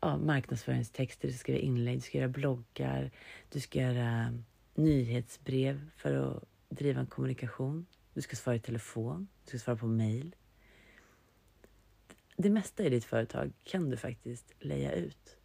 ja, 0.00 0.16
marknadsföringstexter, 0.16 1.28
du 1.28 1.34
ska 1.34 1.40
skriva 1.40 1.58
inlägg, 1.58 1.96
du 1.96 2.00
ska 2.00 2.18
göra 2.18 2.28
bloggar, 2.28 3.10
du 3.48 3.60
ska 3.60 3.78
göra 3.78 4.38
nyhetsbrev 4.74 5.90
för 5.96 6.14
att 6.14 6.44
driva 6.68 7.00
en 7.00 7.06
kommunikation. 7.06 7.86
Du 8.14 8.22
ska 8.22 8.36
svara 8.36 8.56
i 8.56 8.60
telefon, 8.60 9.28
du 9.44 9.48
ska 9.48 9.58
svara 9.58 9.76
på 9.76 9.86
mail. 9.86 10.34
Det 12.36 12.50
mesta 12.50 12.84
i 12.84 12.90
ditt 12.90 13.04
företag 13.04 13.52
kan 13.64 13.90
du 13.90 13.96
faktiskt 13.96 14.52
leja 14.58 14.92
ut. 14.92 15.36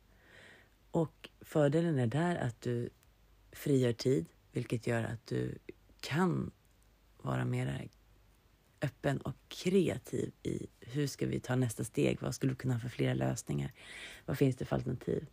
Och 0.91 1.29
fördelen 1.41 1.99
är 1.99 2.07
där 2.07 2.35
att 2.35 2.61
du 2.61 2.89
frigör 3.51 3.93
tid, 3.93 4.25
vilket 4.51 4.87
gör 4.87 5.03
att 5.03 5.27
du 5.27 5.57
kan 5.99 6.51
vara 7.17 7.45
mer 7.45 7.89
öppen 8.81 9.21
och 9.21 9.35
kreativ 9.47 10.31
i 10.43 10.67
hur 10.79 11.07
ska 11.07 11.25
vi 11.25 11.39
ta 11.39 11.55
nästa 11.55 11.83
steg? 11.83 12.21
Vad 12.21 12.35
skulle 12.35 12.51
du 12.51 12.55
kunna 12.55 12.73
ha 12.73 12.79
för 12.79 12.89
flera 12.89 13.13
lösningar? 13.13 13.73
Vad 14.25 14.37
finns 14.37 14.55
det 14.55 14.65
för 14.65 14.75
alternativ? 14.75 15.25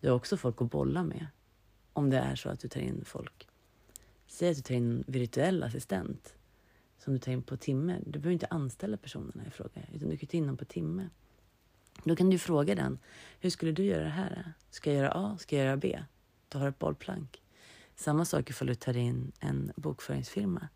Du 0.00 0.08
har 0.08 0.16
också 0.16 0.36
folk 0.36 0.62
att 0.62 0.70
bolla 0.70 1.02
med 1.02 1.26
om 1.92 2.10
det 2.10 2.18
är 2.18 2.36
så 2.36 2.48
att 2.48 2.60
du 2.60 2.68
tar 2.68 2.80
in 2.80 3.04
folk. 3.04 3.48
Säg 4.26 4.50
att 4.50 4.56
du 4.56 4.62
tar 4.62 4.74
in 4.74 4.90
en 4.90 5.04
virtuell 5.06 5.62
assistent 5.62 6.34
som 7.00 7.12
du 7.12 7.18
tar 7.18 7.32
in 7.32 7.42
på 7.42 7.56
timme. 7.56 8.00
Du 8.06 8.18
behöver 8.18 8.32
inte 8.32 8.46
anställa 8.46 8.96
personerna 8.96 9.46
i 9.46 9.50
fråga, 9.50 9.82
utan 9.92 10.08
du 10.08 10.16
kan 10.16 10.26
ta 10.26 10.36
in 10.36 10.46
dem 10.46 10.56
på 10.56 10.64
timme. 10.64 11.08
Då 12.04 12.16
kan 12.16 12.30
du 12.30 12.38
fråga 12.38 12.74
den, 12.74 12.98
hur 13.40 13.50
skulle 13.50 13.72
du 13.72 13.84
göra 13.84 14.04
det 14.04 14.10
här? 14.10 14.52
Ska 14.70 14.90
jag 14.90 14.98
göra 14.98 15.12
A? 15.14 15.36
Ska 15.40 15.56
jag 15.56 15.64
göra 15.64 15.76
B? 15.76 16.02
Då 16.48 16.58
har 16.58 16.66
du 16.66 16.68
ett 16.68 16.78
bollplank. 16.78 17.42
Samma 17.94 18.24
sak 18.24 18.50
ifall 18.50 18.68
du 18.68 18.74
tar 18.74 18.96
in 18.96 19.32
en 19.40 19.72
bokföringsfirma. 19.76 20.68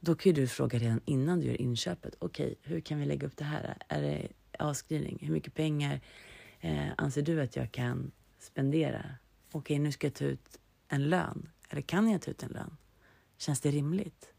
Då 0.00 0.14
kan 0.14 0.34
du 0.34 0.46
fråga 0.46 0.78
redan 0.78 1.00
innan 1.04 1.40
du 1.40 1.46
gör 1.46 1.60
inköpet. 1.60 2.16
Okej, 2.18 2.46
okay, 2.46 2.56
hur 2.62 2.80
kan 2.80 2.98
vi 2.98 3.06
lägga 3.06 3.26
upp 3.26 3.36
det 3.36 3.44
här? 3.44 3.76
Är 3.88 4.02
det 4.02 4.28
avskrivning? 4.58 5.18
Hur 5.20 5.32
mycket 5.32 5.54
pengar 5.54 6.00
eh, 6.60 6.88
anser 6.96 7.22
du 7.22 7.40
att 7.40 7.56
jag 7.56 7.72
kan 7.72 8.12
spendera? 8.38 8.98
Okej, 9.48 9.58
okay, 9.58 9.78
nu 9.78 9.92
ska 9.92 10.06
jag 10.06 10.14
ta 10.14 10.24
ut 10.24 10.60
en 10.88 11.08
lön. 11.08 11.48
Eller 11.68 11.82
kan 11.82 12.10
jag 12.10 12.22
ta 12.22 12.30
ut 12.30 12.42
en 12.42 12.50
lön? 12.50 12.76
Känns 13.38 13.60
det 13.60 13.70
rimligt? 13.70 14.32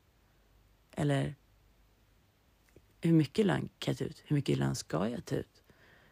Eller 1.00 1.36
hur 3.02 3.14
mycket 3.14 3.46
lön 3.46 3.70
kan 3.80 3.92
jag 3.92 3.98
ta 3.98 4.06
ut? 4.06 4.24
Hur 4.26 4.36
mycket 4.36 4.58
lön 4.58 4.76
ska 4.76 5.10
jag 5.10 5.26
ta 5.26 5.36
ut 5.36 5.64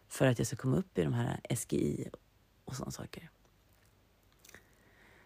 för 0.07 0.27
att 0.27 0.37
jag 0.37 0.47
ska 0.47 0.55
komma 0.55 0.77
upp 0.77 0.97
i 0.97 1.03
de 1.03 1.13
här 1.13 1.39
SGI 1.55 2.09
och 2.65 2.75
sådana 2.75 2.91
saker? 2.91 3.29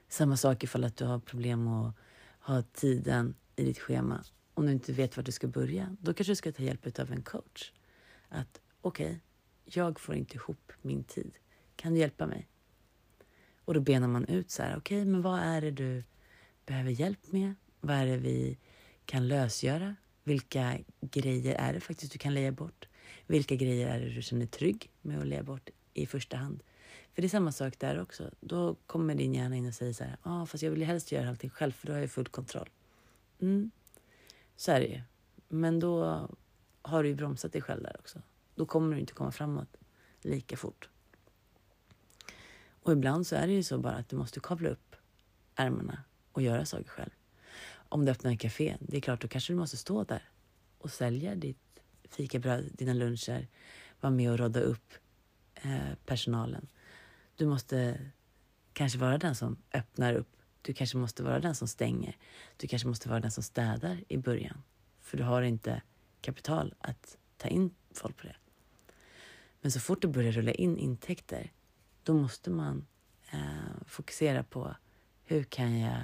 Samma 0.07 0.37
sak 0.37 0.63
ifall 0.63 0.83
att 0.83 0.97
du 0.97 1.05
har 1.05 1.19
problem 1.19 1.67
att 1.67 1.95
ha 2.39 2.61
tiden 2.61 3.35
i 3.55 3.63
ditt 3.63 3.79
schema. 3.79 4.23
Om 4.53 4.65
du 4.65 4.71
inte 4.71 4.93
vet 4.93 5.17
var 5.17 5.23
du 5.23 5.31
ska 5.31 5.47
börja, 5.47 5.95
då 6.01 6.13
kanske 6.13 6.31
du 6.31 6.35
ska 6.35 6.51
ta 6.51 6.63
hjälp 6.63 6.99
av 6.99 7.11
en 7.11 7.21
coach. 7.21 7.71
Att 8.29 8.61
okej, 8.81 9.05
okay, 9.05 9.19
jag 9.63 9.99
får 9.99 10.15
inte 10.15 10.35
ihop 10.35 10.71
min 10.81 11.03
tid. 11.03 11.31
Kan 11.75 11.93
du 11.93 11.99
hjälpa 11.99 12.27
mig? 12.27 12.47
Och 13.65 13.73
då 13.73 13.79
benar 13.79 14.07
man 14.07 14.25
ut 14.25 14.51
så 14.51 14.63
här, 14.63 14.77
okej, 14.77 15.01
okay, 15.01 15.11
men 15.11 15.21
vad 15.21 15.39
är 15.39 15.61
det 15.61 15.71
du 15.71 16.03
behöver 16.65 16.91
hjälp 16.91 17.31
med? 17.31 17.55
Vad 17.81 17.95
är 17.95 18.05
det 18.05 18.17
vi 18.17 18.57
kan 19.09 19.27
lösgöra? 19.27 19.95
Vilka 20.23 20.77
grejer 21.01 21.55
är 21.55 21.73
det 21.73 21.79
faktiskt 21.79 22.11
du 22.11 22.19
kan 22.19 22.33
leja 22.33 22.51
bort? 22.51 22.87
Vilka 23.27 23.55
grejer 23.55 23.87
är 23.87 23.99
det 23.99 24.09
du 24.09 24.21
känner 24.21 24.45
trygg 24.45 24.91
med 25.01 25.19
att 25.19 25.27
leja 25.27 25.43
bort 25.43 25.69
i 25.93 26.05
första 26.05 26.37
hand? 26.37 26.63
För 27.13 27.21
det 27.21 27.25
är 27.25 27.29
samma 27.29 27.51
sak 27.51 27.79
där 27.79 28.01
också. 28.01 28.31
Då 28.39 28.75
kommer 28.85 29.15
din 29.15 29.33
hjärna 29.33 29.55
in 29.55 29.67
och 29.67 29.73
säger 29.73 29.93
så 29.93 30.03
här, 30.03 30.17
ja, 30.23 30.41
ah, 30.41 30.45
fast 30.45 30.63
jag 30.63 30.71
vill 30.71 30.83
helst 30.83 31.11
göra 31.11 31.29
allting 31.29 31.49
själv 31.49 31.71
för 31.71 31.87
då 31.87 31.93
har 31.93 31.99
jag 31.99 32.11
full 32.11 32.27
kontroll. 32.27 32.69
Mm, 33.41 33.71
så 34.55 34.71
är 34.71 34.79
det 34.79 34.87
ju. 34.87 35.01
Men 35.47 35.79
då 35.79 36.27
har 36.81 37.03
du 37.03 37.09
ju 37.09 37.15
bromsat 37.15 37.53
dig 37.53 37.61
själv 37.61 37.83
där 37.83 37.95
också. 37.99 38.21
Då 38.55 38.65
kommer 38.65 38.95
du 38.95 38.99
inte 38.99 39.13
komma 39.13 39.31
framåt 39.31 39.77
lika 40.21 40.57
fort. 40.57 40.89
Och 42.83 42.91
ibland 42.91 43.27
så 43.27 43.35
är 43.35 43.47
det 43.47 43.53
ju 43.53 43.63
så 43.63 43.77
bara 43.77 43.95
att 43.95 44.09
du 44.09 44.15
måste 44.15 44.39
kavla 44.39 44.69
upp 44.69 44.95
ärmarna 45.55 46.03
och 46.31 46.41
göra 46.41 46.65
saker 46.65 46.89
själv. 46.89 47.11
Om 47.89 48.05
du 48.05 48.11
öppnar 48.11 48.31
en 48.31 48.37
café, 48.37 48.77
det 48.79 48.97
är 48.97 49.01
klart, 49.01 49.21
då 49.21 49.27
kanske 49.27 49.53
du 49.53 49.57
måste 49.57 49.77
stå 49.77 50.03
där 50.03 50.29
och 50.77 50.91
sälja 50.91 51.35
ditt 51.35 51.81
fikabröd, 52.09 52.69
dina 52.73 52.93
luncher, 52.93 53.47
vara 54.01 54.11
med 54.11 54.31
och 54.31 54.37
råda 54.37 54.59
upp 54.59 54.93
eh, 55.55 55.95
personalen. 56.05 56.67
Du 57.35 57.45
måste 57.45 57.99
kanske 58.73 58.99
vara 58.99 59.17
den 59.17 59.35
som 59.35 59.57
öppnar 59.73 60.13
upp. 60.13 60.35
Du 60.61 60.73
kanske 60.73 60.97
måste 60.97 61.23
vara 61.23 61.39
den 61.39 61.55
som 61.55 61.67
stänger. 61.67 62.17
Du 62.57 62.67
kanske 62.67 62.87
måste 62.87 63.09
vara 63.09 63.19
den 63.19 63.31
som 63.31 63.43
städar 63.43 64.03
i 64.07 64.17
början 64.17 64.63
för 65.09 65.17
du 65.17 65.23
har 65.23 65.41
inte 65.41 65.81
kapital 66.21 66.73
att 66.79 67.17
ta 67.37 67.47
in 67.47 67.75
folk 67.91 68.17
på 68.17 68.27
det. 68.27 68.35
Men 69.61 69.71
så 69.71 69.79
fort 69.79 70.01
det 70.01 70.07
börjar 70.07 70.31
rulla 70.31 70.51
in 70.51 70.77
intäkter, 70.77 71.51
då 72.03 72.13
måste 72.13 72.49
man 72.49 72.87
eh, 73.31 73.85
fokusera 73.85 74.43
på 74.43 74.75
hur 75.23 75.43
kan 75.43 75.79
jag 75.79 76.01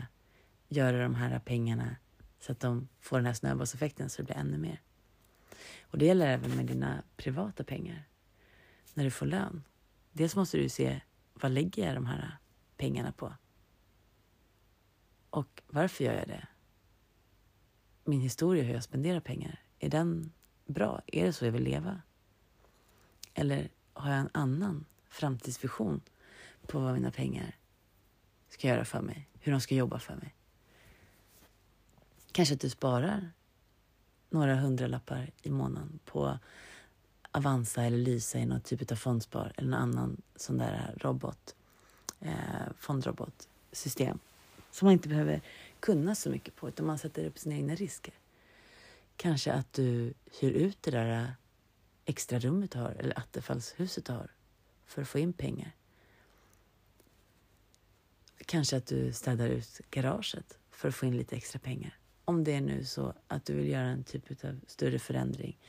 göra 0.68 1.04
de 1.04 1.16
här 1.16 1.40
pengarna 1.40 1.96
så 2.40 2.52
att 2.52 2.60
de 2.60 2.88
får 3.00 3.18
den 3.18 3.26
här 3.26 3.34
snöbollseffekten 3.34 4.10
så 4.10 4.22
det 4.22 4.26
blir 4.26 4.36
ännu 4.36 4.58
mer. 4.58 4.82
Och 5.82 5.98
det 5.98 6.06
gäller 6.06 6.28
även 6.28 6.56
med 6.56 6.66
dina 6.66 7.04
privata 7.18 7.64
pengar. 7.64 8.08
När 8.94 9.04
du 9.04 9.12
får 9.12 9.26
lön. 9.26 9.64
Dels 10.12 10.36
måste 10.36 10.58
du 10.58 10.70
se 10.70 11.02
vad 11.34 11.52
lägger 11.52 11.86
jag 11.86 11.96
de 11.96 12.06
här 12.06 12.38
pengarna 12.78 13.12
på? 13.12 13.34
Och 15.30 15.62
varför 15.68 16.04
gör 16.04 16.14
jag 16.14 16.28
det? 16.28 16.48
Min 18.04 18.22
historia 18.22 18.64
hur 18.64 18.74
jag 18.74 18.84
spenderar 18.84 19.20
pengar, 19.20 19.60
är 19.80 19.90
den 19.90 20.32
bra? 20.66 21.02
Är 21.08 21.26
det 21.26 21.34
så 21.34 21.46
jag 21.46 21.52
vill 21.52 21.64
leva? 21.64 22.02
Eller 23.34 23.70
har 23.94 24.12
jag 24.12 24.20
en 24.20 24.30
annan 24.34 24.86
framtidsvision 25.10 26.02
på 26.68 26.80
vad 26.80 26.94
mina 26.94 27.12
pengar 27.12 27.58
ska 28.50 28.68
göra 28.68 28.86
för 28.86 29.02
mig? 29.02 29.30
Hur 29.40 29.52
de 29.52 29.62
ska 29.62 29.76
jobba 29.76 30.00
för 30.00 30.16
mig? 30.16 30.35
Kanske 32.36 32.56
att 32.56 32.62
du 32.62 32.70
sparar 32.70 33.32
några 34.30 34.56
hundralappar 34.56 35.32
i 35.42 35.50
månaden 35.50 36.00
på 36.06 36.40
Avanza 37.32 37.84
eller 37.84 37.98
Lysa 37.98 38.40
i 38.40 38.46
någon 38.46 38.62
typ 38.62 38.92
av 38.92 38.96
fondspar 38.96 39.54
eller 39.56 39.70
någon 39.70 39.82
annan 39.82 40.22
sån 40.36 40.58
där 40.58 40.98
robot, 40.98 41.56
eh, 42.20 42.34
fondrobotsystem 42.78 44.20
som 44.72 44.86
man 44.86 44.94
inte 44.94 45.10
behöver 45.10 45.42
kunna 45.80 46.16
så 46.16 46.30
mycket 46.30 46.56
på 46.56 46.68
utan 46.68 46.86
man 46.86 46.98
sätter 46.98 47.26
upp 47.26 47.40
sina 47.40 47.56
egna 47.56 47.76
risker. 47.76 48.14
Kanske 49.16 49.54
att 49.54 49.74
du 49.74 50.14
hyr 50.40 50.52
ut 50.52 50.78
det 50.82 50.92
där 50.92 51.24
eh, 51.24 51.30
extra 52.06 52.40
rummet 52.40 52.72
du 52.72 52.80
har 52.80 52.92
eller 52.92 53.20
attefallshuset 53.20 54.06
du 54.06 54.14
har 54.14 54.32
för 54.86 55.02
att 55.02 55.08
få 55.08 55.20
in 55.20 55.34
pengar. 55.34 55.76
Kanske 58.46 58.78
att 58.78 58.86
du 58.86 59.14
städar 59.14 59.48
ut 59.48 59.82
garaget 59.92 60.58
för 60.72 60.90
att 60.90 60.96
få 60.96 61.06
in 61.06 61.18
lite 61.18 61.36
extra 61.36 61.60
pengar. 61.60 62.00
Om 62.26 62.44
det 62.44 62.54
är 62.54 62.62
nu 62.62 62.86
så 62.86 63.14
att 63.28 63.46
du 63.46 63.54
vill 63.54 63.68
göra 63.68 63.88
en 63.88 64.04
typ 64.04 64.46
av 64.46 64.60
större 64.68 65.00
förändring. 65.00 65.60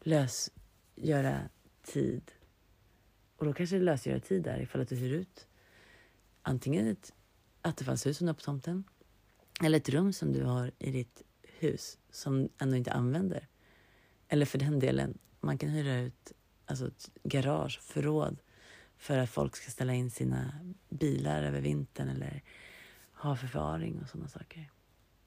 Lösgöra 0.00 1.40
tid. 1.82 2.30
Och 3.36 3.46
då 3.46 3.52
kanske 3.52 3.76
det 3.76 3.84
lösgöra 3.84 4.20
tid 4.20 4.42
där 4.42 4.60
ifall 4.60 4.80
att 4.80 4.88
du 4.88 4.96
hyr 4.96 5.12
ut 5.12 5.46
antingen 6.42 6.86
ett 6.86 7.12
attefallshus 7.62 8.18
som 8.18 8.26
du 8.26 8.28
har 8.28 8.34
på 8.34 8.40
tomten 8.40 8.84
eller 9.62 9.78
ett 9.78 9.88
rum 9.88 10.12
som 10.12 10.32
du 10.32 10.44
har 10.44 10.72
i 10.78 10.90
ditt 10.90 11.22
hus 11.42 11.98
som 12.10 12.48
ändå 12.58 12.76
inte 12.76 12.92
använder. 12.92 13.48
Eller 14.28 14.46
för 14.46 14.58
den 14.58 14.78
delen, 14.78 15.18
man 15.40 15.58
kan 15.58 15.68
hyra 15.68 16.00
ut 16.00 16.32
alltså 16.66 16.86
ett 16.86 17.10
garage, 17.22 17.80
förråd 17.80 18.38
för 18.96 19.18
att 19.18 19.30
folk 19.30 19.56
ska 19.56 19.70
ställa 19.70 19.94
in 19.94 20.10
sina 20.10 20.52
bilar 20.88 21.42
över 21.42 21.60
vintern 21.60 22.08
eller 22.08 22.42
ha 23.12 23.36
förvaring 23.36 24.00
och 24.02 24.08
sådana 24.08 24.28
saker. 24.28 24.70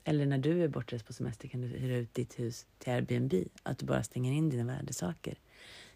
Eller 0.04 0.26
när 0.26 0.38
du 0.38 0.64
är 0.64 0.68
bortrest 0.68 1.06
på 1.06 1.14
semester 1.14 1.48
kan 1.48 1.62
du 1.62 1.68
hyra 1.68 1.98
ut 1.98 2.14
ditt 2.14 2.40
hus 2.40 2.66
till 2.78 2.94
Airbnb. 2.94 3.34
Att 3.64 3.80
du 3.80 3.86
bara 3.86 4.04
stänger 4.04 4.32
in 4.32 4.50
dina 4.50 4.64
värdesaker 4.64 5.40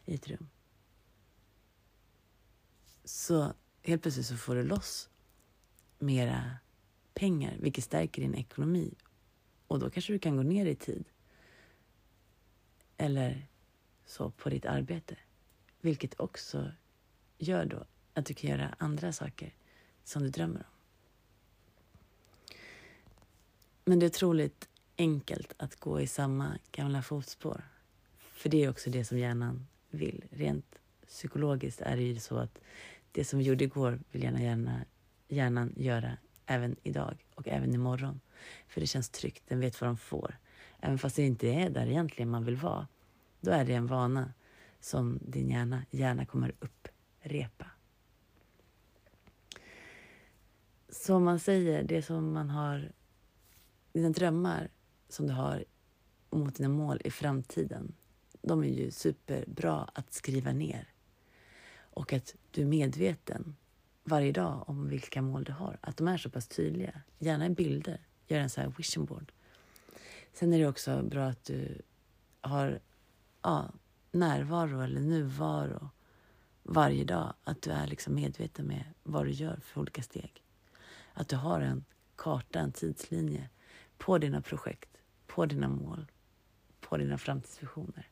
i 0.05 0.15
ett 0.15 0.27
rum. 0.27 0.49
Så 3.03 3.53
helt 3.83 4.01
plötsligt 4.01 4.25
så 4.25 4.37
får 4.37 4.55
du 4.55 4.63
loss 4.63 5.09
mera 5.99 6.57
pengar, 7.13 7.57
vilket 7.59 7.83
stärker 7.83 8.21
din 8.21 8.35
ekonomi. 8.35 8.93
Och 9.67 9.79
då 9.79 9.89
kanske 9.89 10.13
du 10.13 10.19
kan 10.19 10.37
gå 10.37 10.43
ner 10.43 10.65
i 10.65 10.75
tid. 10.75 11.05
Eller 12.97 13.47
så 14.05 14.31
på 14.31 14.49
ditt 14.49 14.65
arbete. 14.65 15.17
Vilket 15.81 16.19
också 16.19 16.71
gör 17.37 17.65
då 17.65 17.85
att 18.13 18.25
du 18.25 18.33
kan 18.33 18.49
göra 18.49 18.75
andra 18.79 19.11
saker 19.11 19.55
som 20.03 20.23
du 20.23 20.29
drömmer 20.29 20.59
om. 20.59 20.74
Men 23.87 23.99
det 23.99 24.05
är 24.05 24.09
otroligt 24.09 24.69
enkelt 24.97 25.53
att 25.57 25.75
gå 25.75 26.01
i 26.01 26.07
samma 26.07 26.57
gamla 26.71 27.01
fotspår. 27.01 27.63
För 28.17 28.49
det 28.49 28.63
är 28.63 28.69
också 28.69 28.89
det 28.89 29.05
som 29.05 29.17
hjärnan 29.17 29.67
vill. 29.89 30.23
Rent 30.31 30.79
psykologiskt 31.07 31.81
är 31.81 31.95
det 31.95 32.03
ju 32.03 32.19
så 32.19 32.37
att 32.37 32.59
det 33.11 33.25
som 33.25 33.39
vi 33.39 33.45
gjorde 33.45 33.63
igår 33.63 33.99
vill 34.11 34.23
gärna, 34.23 34.41
gärna 34.41 34.85
hjärnan 35.27 35.73
göra 35.77 36.17
även 36.45 36.75
idag 36.83 37.25
och 37.35 37.47
även 37.47 37.73
imorgon. 37.73 38.19
För 38.67 38.81
det 38.81 38.87
känns 38.87 39.09
tryggt, 39.09 39.43
den 39.47 39.59
vet 39.59 39.81
vad 39.81 39.89
de 39.89 39.97
får. 39.97 40.37
Även 40.79 40.97
fast 40.97 41.15
det 41.15 41.23
inte 41.23 41.47
är 41.47 41.69
där 41.69 41.87
egentligen 41.87 42.29
man 42.29 42.45
vill 42.45 42.55
vara. 42.55 42.87
Då 43.41 43.51
är 43.51 43.65
det 43.65 43.73
en 43.73 43.87
vana 43.87 44.33
som 44.79 45.19
din 45.21 45.49
hjärna 45.49 45.85
gärna 45.91 46.25
kommer 46.25 46.55
upprepa. 46.59 47.65
Som 50.89 51.23
man 51.23 51.39
säger, 51.39 51.83
det 51.83 52.01
som 52.01 52.33
man 52.33 52.49
har 52.49 52.91
dina 53.95 54.09
drömmar 54.09 54.69
som 55.09 55.27
du 55.27 55.33
har 55.33 55.65
mot 56.29 56.55
dina 56.55 56.69
mål 56.69 57.01
i 57.03 57.11
framtiden, 57.11 57.95
de 58.41 58.63
är 58.63 58.67
ju 58.67 58.91
superbra 58.91 59.89
att 59.93 60.13
skriva 60.13 60.51
ner. 60.51 60.89
Och 61.77 62.13
att 62.13 62.35
du 62.51 62.61
är 62.61 62.65
medveten 62.65 63.55
varje 64.03 64.31
dag 64.31 64.63
om 64.69 64.87
vilka 64.89 65.21
mål 65.21 65.43
du 65.43 65.51
har. 65.51 65.77
Att 65.81 65.97
de 65.97 66.07
är 66.07 66.17
så 66.17 66.29
pass 66.29 66.47
tydliga. 66.47 67.01
Gärna 67.19 67.45
i 67.45 67.49
bilder. 67.49 68.01
Gör 68.27 68.39
en 68.39 68.49
sån 68.49 68.63
här 68.63 68.73
vision 68.77 69.05
board. 69.05 69.31
Sen 70.33 70.53
är 70.53 70.59
det 70.59 70.67
också 70.67 71.03
bra 71.03 71.25
att 71.25 71.43
du 71.43 71.81
har 72.41 72.79
ja, 73.41 73.71
närvaro 74.11 74.81
eller 74.81 75.01
nuvaro 75.01 75.89
varje 76.63 77.03
dag. 77.03 77.33
Att 77.43 77.61
du 77.61 77.71
är 77.71 77.87
liksom 77.87 78.15
medveten 78.15 78.67
med 78.67 78.83
vad 79.03 79.25
du 79.25 79.31
gör 79.31 79.59
för 79.63 79.81
olika 79.81 80.01
steg. 80.01 80.43
Att 81.13 81.27
du 81.27 81.35
har 81.35 81.61
en 81.61 81.85
karta, 82.15 82.59
en 82.59 82.71
tidslinje 82.71 83.49
på 83.97 84.17
dina 84.17 84.41
projekt, 84.41 84.89
på 85.27 85.45
dina 85.45 85.69
mål, 85.69 86.11
på 86.79 86.97
dina 86.97 87.17
framtidsvisioner. 87.17 88.09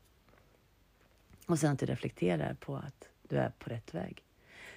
Och 1.48 1.60
sen 1.60 1.72
att 1.74 1.80
du 1.80 1.86
reflekterar 1.86 2.54
på 2.54 2.76
att 2.76 3.10
du 3.28 3.38
är 3.38 3.50
på 3.50 3.70
rätt 3.70 3.94
väg 3.94 4.24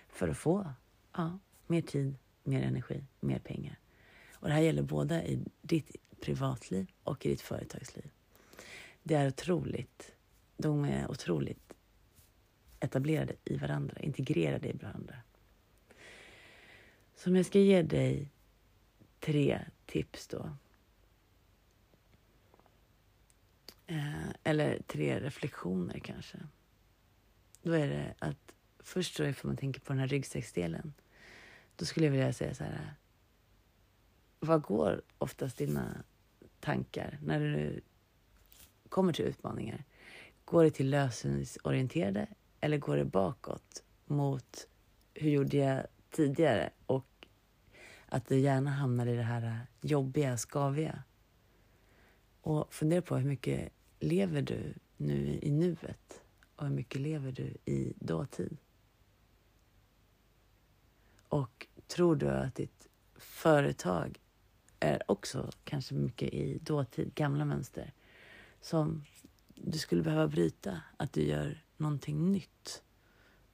för 0.09 0.29
att 0.29 0.39
få 0.39 0.73
ja, 1.13 1.39
mer 1.67 1.83
tid, 1.83 2.17
mer 2.43 2.63
energi, 2.63 3.05
mer 3.21 3.39
pengar. 3.39 3.79
Och 4.33 4.49
det 4.49 4.55
här 4.55 4.61
gäller 4.61 4.83
både 4.83 5.23
i 5.23 5.45
ditt 5.63 5.97
privatliv 6.21 6.91
och 7.03 7.27
i 7.27 7.29
ditt 7.29 7.41
företagsliv. 7.41 8.11
Det 9.03 9.15
är 9.15 9.29
otroligt, 9.29 10.15
de 10.57 10.85
är 10.85 11.11
otroligt 11.11 11.73
etablerade 12.81 13.35
i 13.45 13.57
varandra, 13.57 14.01
integrerade 14.01 14.69
i 14.69 14.73
varandra. 14.73 15.15
Så 17.15 17.31
om 17.31 17.37
jag 17.37 17.47
ska 17.47 17.59
ge 17.59 17.83
dig 17.83 18.31
tre 19.21 19.61
tips 19.87 20.27
då 20.27 20.57
Eh, 23.87 24.31
eller 24.45 24.83
tre 24.87 25.21
reflektioner 25.21 25.99
kanske. 25.99 26.39
Då 27.63 27.73
är 27.73 27.89
det 27.89 28.15
att 28.19 28.53
först 28.79 29.17
då 29.17 29.27
ifall 29.27 29.49
man 29.49 29.57
tänker 29.57 29.81
på 29.81 29.93
den 29.93 30.01
här 30.01 30.09
ryggsäcksdelen. 30.09 30.93
Då 31.77 31.85
skulle 31.85 32.07
jag 32.07 32.11
vilja 32.11 32.33
säga 32.33 32.55
så 32.55 32.65
här. 32.65 32.95
Vad 34.41 34.63
går 34.63 35.03
oftast 35.19 35.57
dina 35.57 36.05
tankar 36.61 37.19
när 37.23 37.41
du 37.41 37.81
kommer 38.89 39.13
till 39.13 39.25
utmaningar? 39.25 39.85
Går 40.45 40.65
det 40.65 40.71
till 40.71 40.91
lösningsorienterade 40.91 42.27
eller 42.61 42.79
går 42.79 42.97
det 42.97 43.05
bakåt 43.05 43.83
mot 44.05 44.69
hur 45.15 45.31
gjorde 45.31 45.57
jag 45.57 45.87
tidigare 46.11 46.71
och 46.87 47.27
att 48.07 48.29
du 48.29 48.39
gärna 48.39 48.71
hamnar 48.71 49.07
i 49.07 49.17
det 49.17 49.23
här 49.23 49.67
jobbiga, 49.81 50.37
skaviga? 50.37 51.03
Och 52.41 52.75
fundera 52.75 53.03
på 53.03 53.17
hur 53.17 53.29
mycket 53.29 53.73
lever 53.99 54.43
du 54.43 54.75
nu 54.97 55.39
i 55.43 55.51
nuet 55.51 56.23
och 56.57 56.67
hur 56.67 56.75
mycket 56.75 57.01
lever 57.01 57.33
du 57.33 57.57
i 57.65 57.93
dåtid? 57.97 58.57
Och 61.29 61.67
tror 61.87 62.17
du 62.17 62.31
att 62.31 62.55
ditt 62.55 62.89
företag 63.17 64.21
är 64.81 65.11
också 65.11 65.51
kanske 65.65 65.95
mycket 65.95 66.35
i 66.35 66.59
dåtid, 66.59 67.15
gamla 67.15 67.45
mönster 67.45 67.93
som 68.61 69.05
du 69.55 69.79
skulle 69.79 70.03
behöva 70.03 70.29
bryta? 70.29 70.81
Att 70.97 71.13
du 71.13 71.23
gör 71.23 71.65
någonting 71.77 72.33
nytt 72.33 72.83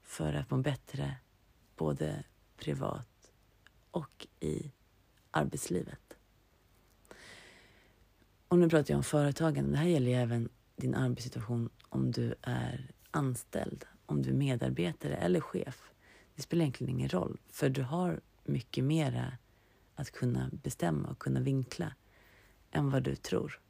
för 0.03 0.35
att 0.35 0.51
må 0.51 0.57
bättre 0.57 1.17
både 1.77 2.25
privat 2.57 3.33
och 3.91 4.27
i 4.41 4.73
arbetslivet. 5.31 6.17
Och 8.53 8.59
nu 8.59 8.69
pratar 8.69 8.95
jag 8.95 8.99
om 8.99 9.05
företagen. 9.05 9.73
Det 9.73 9.79
här 9.79 9.87
gäller 9.87 10.11
ju 10.11 10.17
även 10.17 10.49
din 10.77 10.95
arbetssituation 10.95 11.71
om 11.89 12.11
du 12.11 12.35
är 12.43 12.91
anställd, 13.11 13.85
om 14.07 14.23
du 14.23 14.31
är 14.31 14.35
medarbetare 14.35 15.17
eller 15.17 15.41
chef. 15.41 15.91
Det 16.35 16.43
spelar 16.43 16.63
egentligen 16.63 16.97
ingen 16.97 17.09
roll, 17.09 17.41
för 17.51 17.69
du 17.69 17.83
har 17.83 18.21
mycket 18.45 18.85
mera 18.85 19.39
att 19.95 20.11
kunna 20.11 20.51
bestämma 20.53 21.09
och 21.09 21.19
kunna 21.19 21.41
vinkla 21.41 21.95
än 22.71 22.91
vad 22.91 23.03
du 23.03 23.17
tror. 23.17 23.61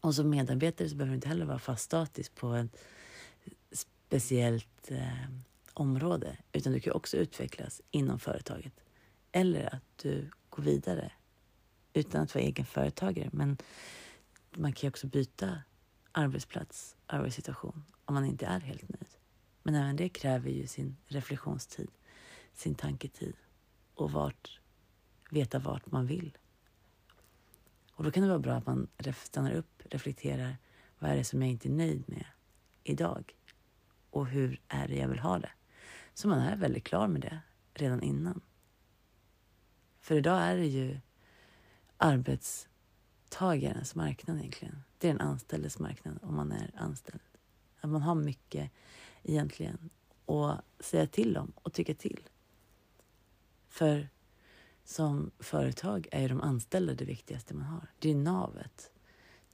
Och 0.00 0.14
som 0.14 0.30
medarbetare 0.30 0.88
så 0.88 0.96
behöver 0.96 1.10
du 1.10 1.14
inte 1.14 1.28
heller 1.28 1.46
vara 1.46 1.58
fast 1.58 1.84
statisk 1.84 2.34
på 2.34 2.54
ett 2.54 2.76
speciellt 3.72 4.90
eh, 4.90 5.30
område, 5.74 6.36
utan 6.52 6.72
du 6.72 6.80
kan 6.80 6.92
också 6.92 7.16
utvecklas 7.16 7.82
inom 7.90 8.18
företaget. 8.18 8.72
Eller 9.32 9.74
att 9.74 9.98
du 10.02 10.30
går 10.50 10.62
vidare 10.62 11.12
utan 11.92 12.22
att 12.22 12.34
vara 12.34 12.44
egen 12.44 12.66
företagare. 12.66 13.28
Men 13.32 13.56
man 14.56 14.72
kan 14.72 14.86
ju 14.86 14.88
också 14.88 15.06
byta 15.06 15.62
arbetsplats, 16.12 16.96
arbetssituation, 17.06 17.84
om 18.04 18.14
man 18.14 18.24
inte 18.24 18.46
är 18.46 18.60
helt 18.60 18.88
nöjd. 18.88 19.08
Men 19.62 19.74
även 19.74 19.96
det 19.96 20.08
kräver 20.08 20.50
ju 20.50 20.66
sin 20.66 20.96
reflektionstid, 21.06 21.90
sin 22.52 22.74
tanketid 22.74 23.36
och 23.94 24.12
vart, 24.12 24.60
veta 25.30 25.58
vart 25.58 25.90
man 25.90 26.06
vill. 26.06 26.38
Och 27.92 28.04
då 28.04 28.10
kan 28.10 28.22
det 28.22 28.28
vara 28.28 28.38
bra 28.38 28.54
att 28.54 28.66
man 28.66 28.88
stannar 29.16 29.52
upp, 29.52 29.82
reflekterar. 29.84 30.56
Vad 30.98 31.10
är 31.10 31.16
det 31.16 31.24
som 31.24 31.42
jag 31.42 31.50
inte 31.50 31.68
är 31.68 31.72
nöjd 31.72 32.08
med 32.08 32.26
idag? 32.84 33.36
Och 34.10 34.26
hur 34.26 34.60
är 34.68 34.88
det 34.88 34.96
jag 34.96 35.08
vill 35.08 35.18
ha 35.18 35.38
det? 35.38 35.50
Så 36.14 36.28
man 36.28 36.38
är 36.38 36.56
väldigt 36.56 36.84
klar 36.84 37.08
med 37.08 37.20
det 37.20 37.40
redan 37.74 38.02
innan. 38.02 38.40
För 40.00 40.14
idag 40.14 40.42
är 40.42 40.56
det 40.56 40.66
ju 40.66 41.00
arbetstagarens 42.00 43.94
marknad 43.94 44.38
egentligen. 44.38 44.82
Det 44.98 45.08
är 45.08 45.12
den 45.12 45.20
anställdes 45.20 45.78
marknad 45.78 46.18
om 46.22 46.36
man 46.36 46.52
är 46.52 46.70
anställd. 46.76 47.20
Att 47.80 47.90
man 47.90 48.02
har 48.02 48.14
mycket 48.14 48.70
egentligen 49.22 49.90
att 50.26 50.64
säga 50.84 51.06
till 51.06 51.36
om 51.36 51.52
och 51.54 51.72
tycka 51.72 51.94
till. 51.94 52.28
För 53.68 54.08
som 54.84 55.30
företag 55.38 56.08
är 56.12 56.20
ju 56.20 56.28
de 56.28 56.40
anställda 56.40 56.94
det 56.94 57.04
viktigaste 57.04 57.54
man 57.54 57.66
har. 57.66 57.92
Det 57.98 58.10
är 58.10 58.14
navet. 58.14 58.92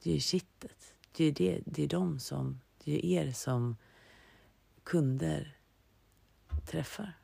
Det 0.03 0.09
är 0.09 0.13
ju 0.13 0.19
kittet. 0.19 0.93
Det 1.11 1.23
är, 1.23 1.31
det, 1.31 1.61
det 1.65 1.83
är 1.83 1.87
de 1.87 2.19
som, 2.19 2.61
det 2.83 2.91
är 2.91 3.05
er 3.05 3.31
som 3.31 3.77
kunder 4.83 5.57
träffar. 6.65 7.19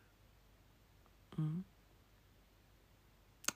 Mm. 1.37 1.63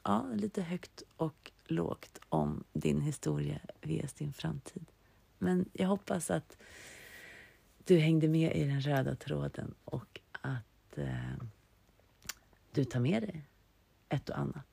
Ja, 0.03 0.25
lite 0.34 0.62
högt 0.62 1.03
och 1.17 1.51
lågt 1.71 2.19
om 2.30 2.63
din 2.73 3.01
historia 3.01 3.60
via 3.82 4.08
din 4.17 4.34
framtid. 4.34 4.86
Men 5.38 5.69
jag 5.73 5.88
hoppas 5.88 6.32
att 6.32 6.58
du 7.77 7.97
hängde 7.97 8.27
med 8.27 8.56
i 8.56 8.63
den 8.63 8.82
röda 8.82 9.15
tråden 9.15 9.73
och 9.86 10.19
att 10.32 10.97
eh, 10.97 11.38
du 12.71 12.86
tar 12.86 12.99
med 12.99 13.23
dig 13.23 13.41
ett 14.10 14.30
och 14.30 14.38
annat. 14.38 14.65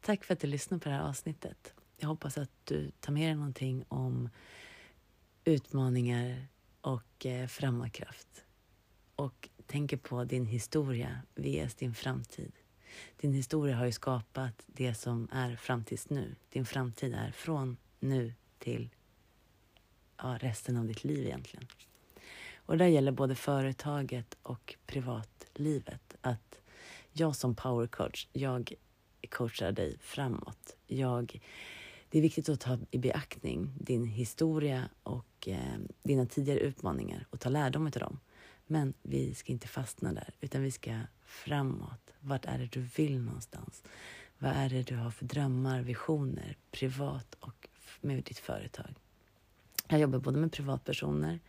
Tack 0.00 0.24
för 0.24 0.34
att 0.34 0.40
du 0.40 0.46
lyssnade 0.46 0.82
på 0.82 0.88
det 0.88 0.94
här 0.94 1.08
avsnittet. 1.08 1.74
Jag 1.96 2.08
hoppas 2.08 2.38
att 2.38 2.50
du 2.64 2.90
tar 2.90 3.12
med 3.12 3.28
dig 3.28 3.34
någonting 3.34 3.84
om 3.88 4.28
utmaningar 5.44 6.46
och 6.80 7.26
eh, 7.26 7.46
framåtkraft. 7.46 8.44
Och 9.16 9.48
tänker 9.66 9.96
på 9.96 10.24
din 10.24 10.46
historia 10.46 11.22
vs 11.34 11.74
din 11.74 11.94
framtid. 11.94 12.52
Din 13.16 13.32
historia 13.32 13.76
har 13.76 13.86
ju 13.86 13.92
skapat 13.92 14.62
det 14.66 14.94
som 14.94 15.28
är 15.32 15.56
fram 15.56 15.84
tills 15.84 16.10
nu. 16.10 16.34
Din 16.50 16.66
framtid 16.66 17.14
är 17.14 17.30
från 17.30 17.76
nu 18.00 18.34
till 18.58 18.90
ja, 20.16 20.38
resten 20.40 20.76
av 20.76 20.86
ditt 20.86 21.04
liv 21.04 21.26
egentligen. 21.26 21.66
Och 22.56 22.78
det 22.78 22.88
gäller 22.88 23.12
både 23.12 23.34
företaget 23.34 24.36
och 24.42 24.74
privatlivet. 24.86 26.16
Att 26.20 26.60
jag 27.12 27.36
som 27.36 27.54
powercoach, 27.54 28.28
jag 28.32 28.72
coachar 29.30 29.72
dig 29.72 29.98
framåt. 30.00 30.76
Jag, 30.86 31.40
det 32.08 32.18
är 32.18 32.22
viktigt 32.22 32.48
att 32.48 32.60
ta 32.60 32.78
i 32.90 32.98
beaktning 32.98 33.72
din 33.80 34.04
historia 34.04 34.88
och 35.02 35.48
eh, 35.48 35.78
dina 36.02 36.26
tidigare 36.26 36.58
utmaningar 36.58 37.26
och 37.30 37.40
ta 37.40 37.48
lärdom 37.48 37.86
av 37.86 37.90
dem. 37.90 38.18
Men 38.66 38.94
vi 39.02 39.34
ska 39.34 39.52
inte 39.52 39.68
fastna 39.68 40.12
där, 40.12 40.34
utan 40.40 40.62
vi 40.62 40.70
ska 40.70 41.00
framåt. 41.24 42.12
Vart 42.20 42.44
är 42.44 42.58
det 42.58 42.66
du 42.66 42.80
vill 42.80 43.20
någonstans? 43.20 43.82
Vad 44.38 44.50
är 44.50 44.68
det 44.68 44.82
du 44.82 44.96
har 44.96 45.10
för 45.10 45.24
drömmar, 45.24 45.82
visioner, 45.82 46.56
privat 46.70 47.36
och 47.40 47.68
med 48.00 48.24
ditt 48.24 48.38
företag? 48.38 48.94
Jag 49.88 50.00
jobbar 50.00 50.18
både 50.18 50.38
med 50.38 50.52
privatpersoner, 50.52 51.40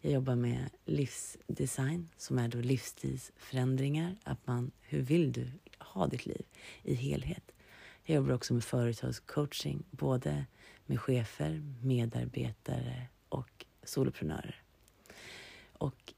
jag 0.00 0.12
jobbar 0.12 0.34
med 0.34 0.70
livsdesign 0.84 2.08
som 2.16 2.38
är 2.38 2.48
då 2.48 2.58
livsstilsförändringar. 2.60 4.16
Att 4.22 4.46
man, 4.46 4.70
hur 4.80 5.02
vill 5.02 5.32
du 5.32 5.50
ha 5.78 6.06
ditt 6.06 6.26
liv 6.26 6.42
i 6.82 6.94
helhet? 6.94 7.52
Jag 8.04 8.14
jobbar 8.14 8.34
också 8.34 8.54
med 8.54 8.64
företagscoaching, 8.64 9.82
både 9.90 10.46
med 10.86 11.00
chefer, 11.00 11.62
medarbetare 11.82 13.06
och 13.28 13.66
soloprenörer. 13.82 14.62
Och 15.72 16.12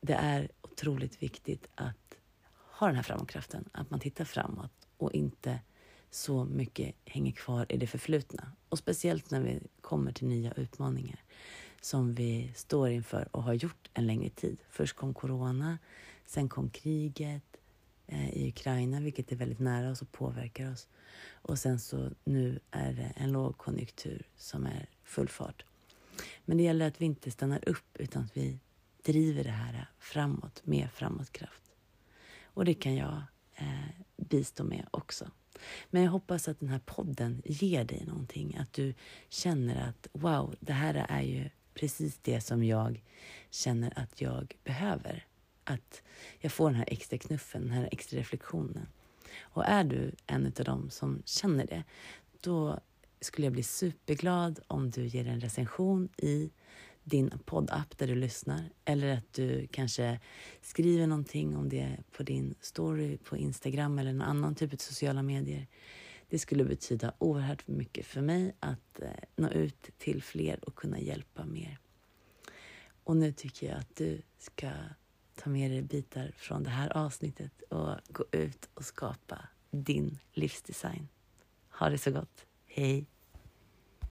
det 0.00 0.14
är 0.14 0.48
otroligt 0.62 1.22
viktigt 1.22 1.66
att 1.74 2.16
ha 2.52 2.86
den 2.86 2.96
här 2.96 3.02
framåtkraften, 3.02 3.68
att 3.72 3.90
man 3.90 4.00
tittar 4.00 4.24
framåt 4.24 4.72
och 4.96 5.12
inte 5.12 5.60
så 6.10 6.44
mycket 6.44 6.94
hänger 7.04 7.32
kvar 7.32 7.66
i 7.68 7.76
det 7.76 7.86
förflutna. 7.86 8.52
Och 8.68 8.78
speciellt 8.78 9.30
när 9.30 9.40
vi 9.40 9.60
kommer 9.80 10.12
till 10.12 10.26
nya 10.26 10.52
utmaningar 10.52 11.24
som 11.80 12.14
vi 12.14 12.52
står 12.54 12.90
inför 12.90 13.28
och 13.36 13.42
har 13.42 13.54
gjort 13.54 13.90
en 13.94 14.06
längre 14.06 14.30
tid. 14.30 14.60
Först 14.70 14.96
kom 14.96 15.14
corona, 15.14 15.78
sen 16.26 16.48
kom 16.48 16.70
kriget 16.70 17.56
eh, 18.06 18.30
i 18.30 18.48
Ukraina, 18.48 19.00
vilket 19.00 19.32
är 19.32 19.36
väldigt 19.36 19.58
nära 19.58 19.90
oss 19.90 20.02
och 20.02 20.12
påverkar 20.12 20.72
oss. 20.72 20.88
Och 21.32 21.58
sen 21.58 21.80
så 21.80 22.10
nu 22.24 22.60
är 22.70 22.92
det 22.92 23.12
en 23.16 23.32
lågkonjunktur 23.32 24.22
som 24.36 24.66
är 24.66 24.88
full 25.04 25.28
fart. 25.28 25.64
Men 26.44 26.56
det 26.56 26.62
gäller 26.62 26.88
att 26.88 27.00
vi 27.00 27.04
inte 27.04 27.30
stannar 27.30 27.68
upp 27.68 27.96
utan 27.98 28.22
att 28.24 28.36
vi 28.36 28.58
driver 29.04 29.44
det 29.44 29.50
här 29.50 29.86
framåt 29.98 30.62
med 30.64 30.88
framåtkraft. 30.92 31.62
Och 32.44 32.64
det 32.64 32.74
kan 32.74 32.94
jag 32.94 33.22
eh, 33.54 33.90
bistå 34.16 34.64
med 34.64 34.88
också. 34.90 35.30
Men 35.90 36.02
jag 36.02 36.10
hoppas 36.10 36.48
att 36.48 36.60
den 36.60 36.68
här 36.68 36.80
podden 36.86 37.42
ger 37.44 37.84
dig 37.84 38.04
någonting. 38.06 38.56
Att 38.56 38.72
du 38.72 38.94
känner 39.28 39.88
att 39.88 40.08
wow, 40.12 40.54
det 40.60 40.72
här 40.72 41.06
är 41.08 41.22
ju 41.22 41.50
precis 41.74 42.18
det 42.22 42.40
som 42.40 42.64
jag 42.64 43.02
känner 43.50 43.98
att 43.98 44.20
jag 44.20 44.56
behöver. 44.64 45.26
Att 45.64 46.02
jag 46.38 46.52
får 46.52 46.70
den 46.70 46.78
här 46.78 46.88
extra 46.88 47.18
knuffen, 47.18 47.62
den 47.62 47.70
här 47.70 47.88
extra 47.92 48.18
reflektionen. 48.18 48.86
Och 49.40 49.64
är 49.64 49.84
du 49.84 50.12
en 50.26 50.46
av 50.46 50.64
dem 50.64 50.90
som 50.90 51.22
känner 51.24 51.66
det, 51.66 51.84
då 52.40 52.80
skulle 53.20 53.46
jag 53.46 53.52
bli 53.52 53.62
superglad 53.62 54.60
om 54.66 54.90
du 54.90 55.06
ger 55.06 55.28
en 55.28 55.40
recension 55.40 56.08
i 56.16 56.50
din 57.04 57.30
poddapp 57.44 57.98
där 57.98 58.06
du 58.06 58.14
lyssnar. 58.14 58.70
Eller 58.84 59.16
att 59.16 59.32
du 59.32 59.66
kanske 59.66 60.20
skriver 60.60 61.06
någonting 61.06 61.56
om 61.56 61.68
det 61.68 61.96
på 62.12 62.22
din 62.22 62.54
story 62.60 63.18
på 63.18 63.36
Instagram 63.36 63.98
eller 63.98 64.12
någon 64.12 64.28
annan 64.28 64.54
typ 64.54 64.72
av 64.72 64.76
sociala 64.76 65.22
medier. 65.22 65.66
Det 66.28 66.38
skulle 66.38 66.64
betyda 66.64 67.12
oerhört 67.18 67.68
mycket 67.68 68.06
för 68.06 68.20
mig 68.20 68.56
att 68.60 69.00
eh, 69.00 69.10
nå 69.36 69.48
ut 69.48 69.90
till 69.98 70.22
fler 70.22 70.64
och 70.64 70.74
kunna 70.74 71.00
hjälpa 71.00 71.44
mer. 71.44 71.78
Och 73.04 73.16
nu 73.16 73.32
tycker 73.32 73.66
jag 73.66 73.78
att 73.78 73.96
du 73.96 74.22
ska 74.38 74.70
ta 75.34 75.50
med 75.50 75.70
dig 75.70 75.82
bitar 75.82 76.32
från 76.36 76.62
det 76.62 76.70
här 76.70 76.96
avsnittet 76.96 77.62
och 77.62 77.96
gå 78.08 78.24
ut 78.32 78.68
och 78.74 78.84
skapa 78.84 79.38
din 79.70 80.18
livsdesign. 80.32 81.08
Ha 81.70 81.88
det 81.88 81.98
så 81.98 82.10
gott. 82.10 82.46
Hej! 82.66 83.06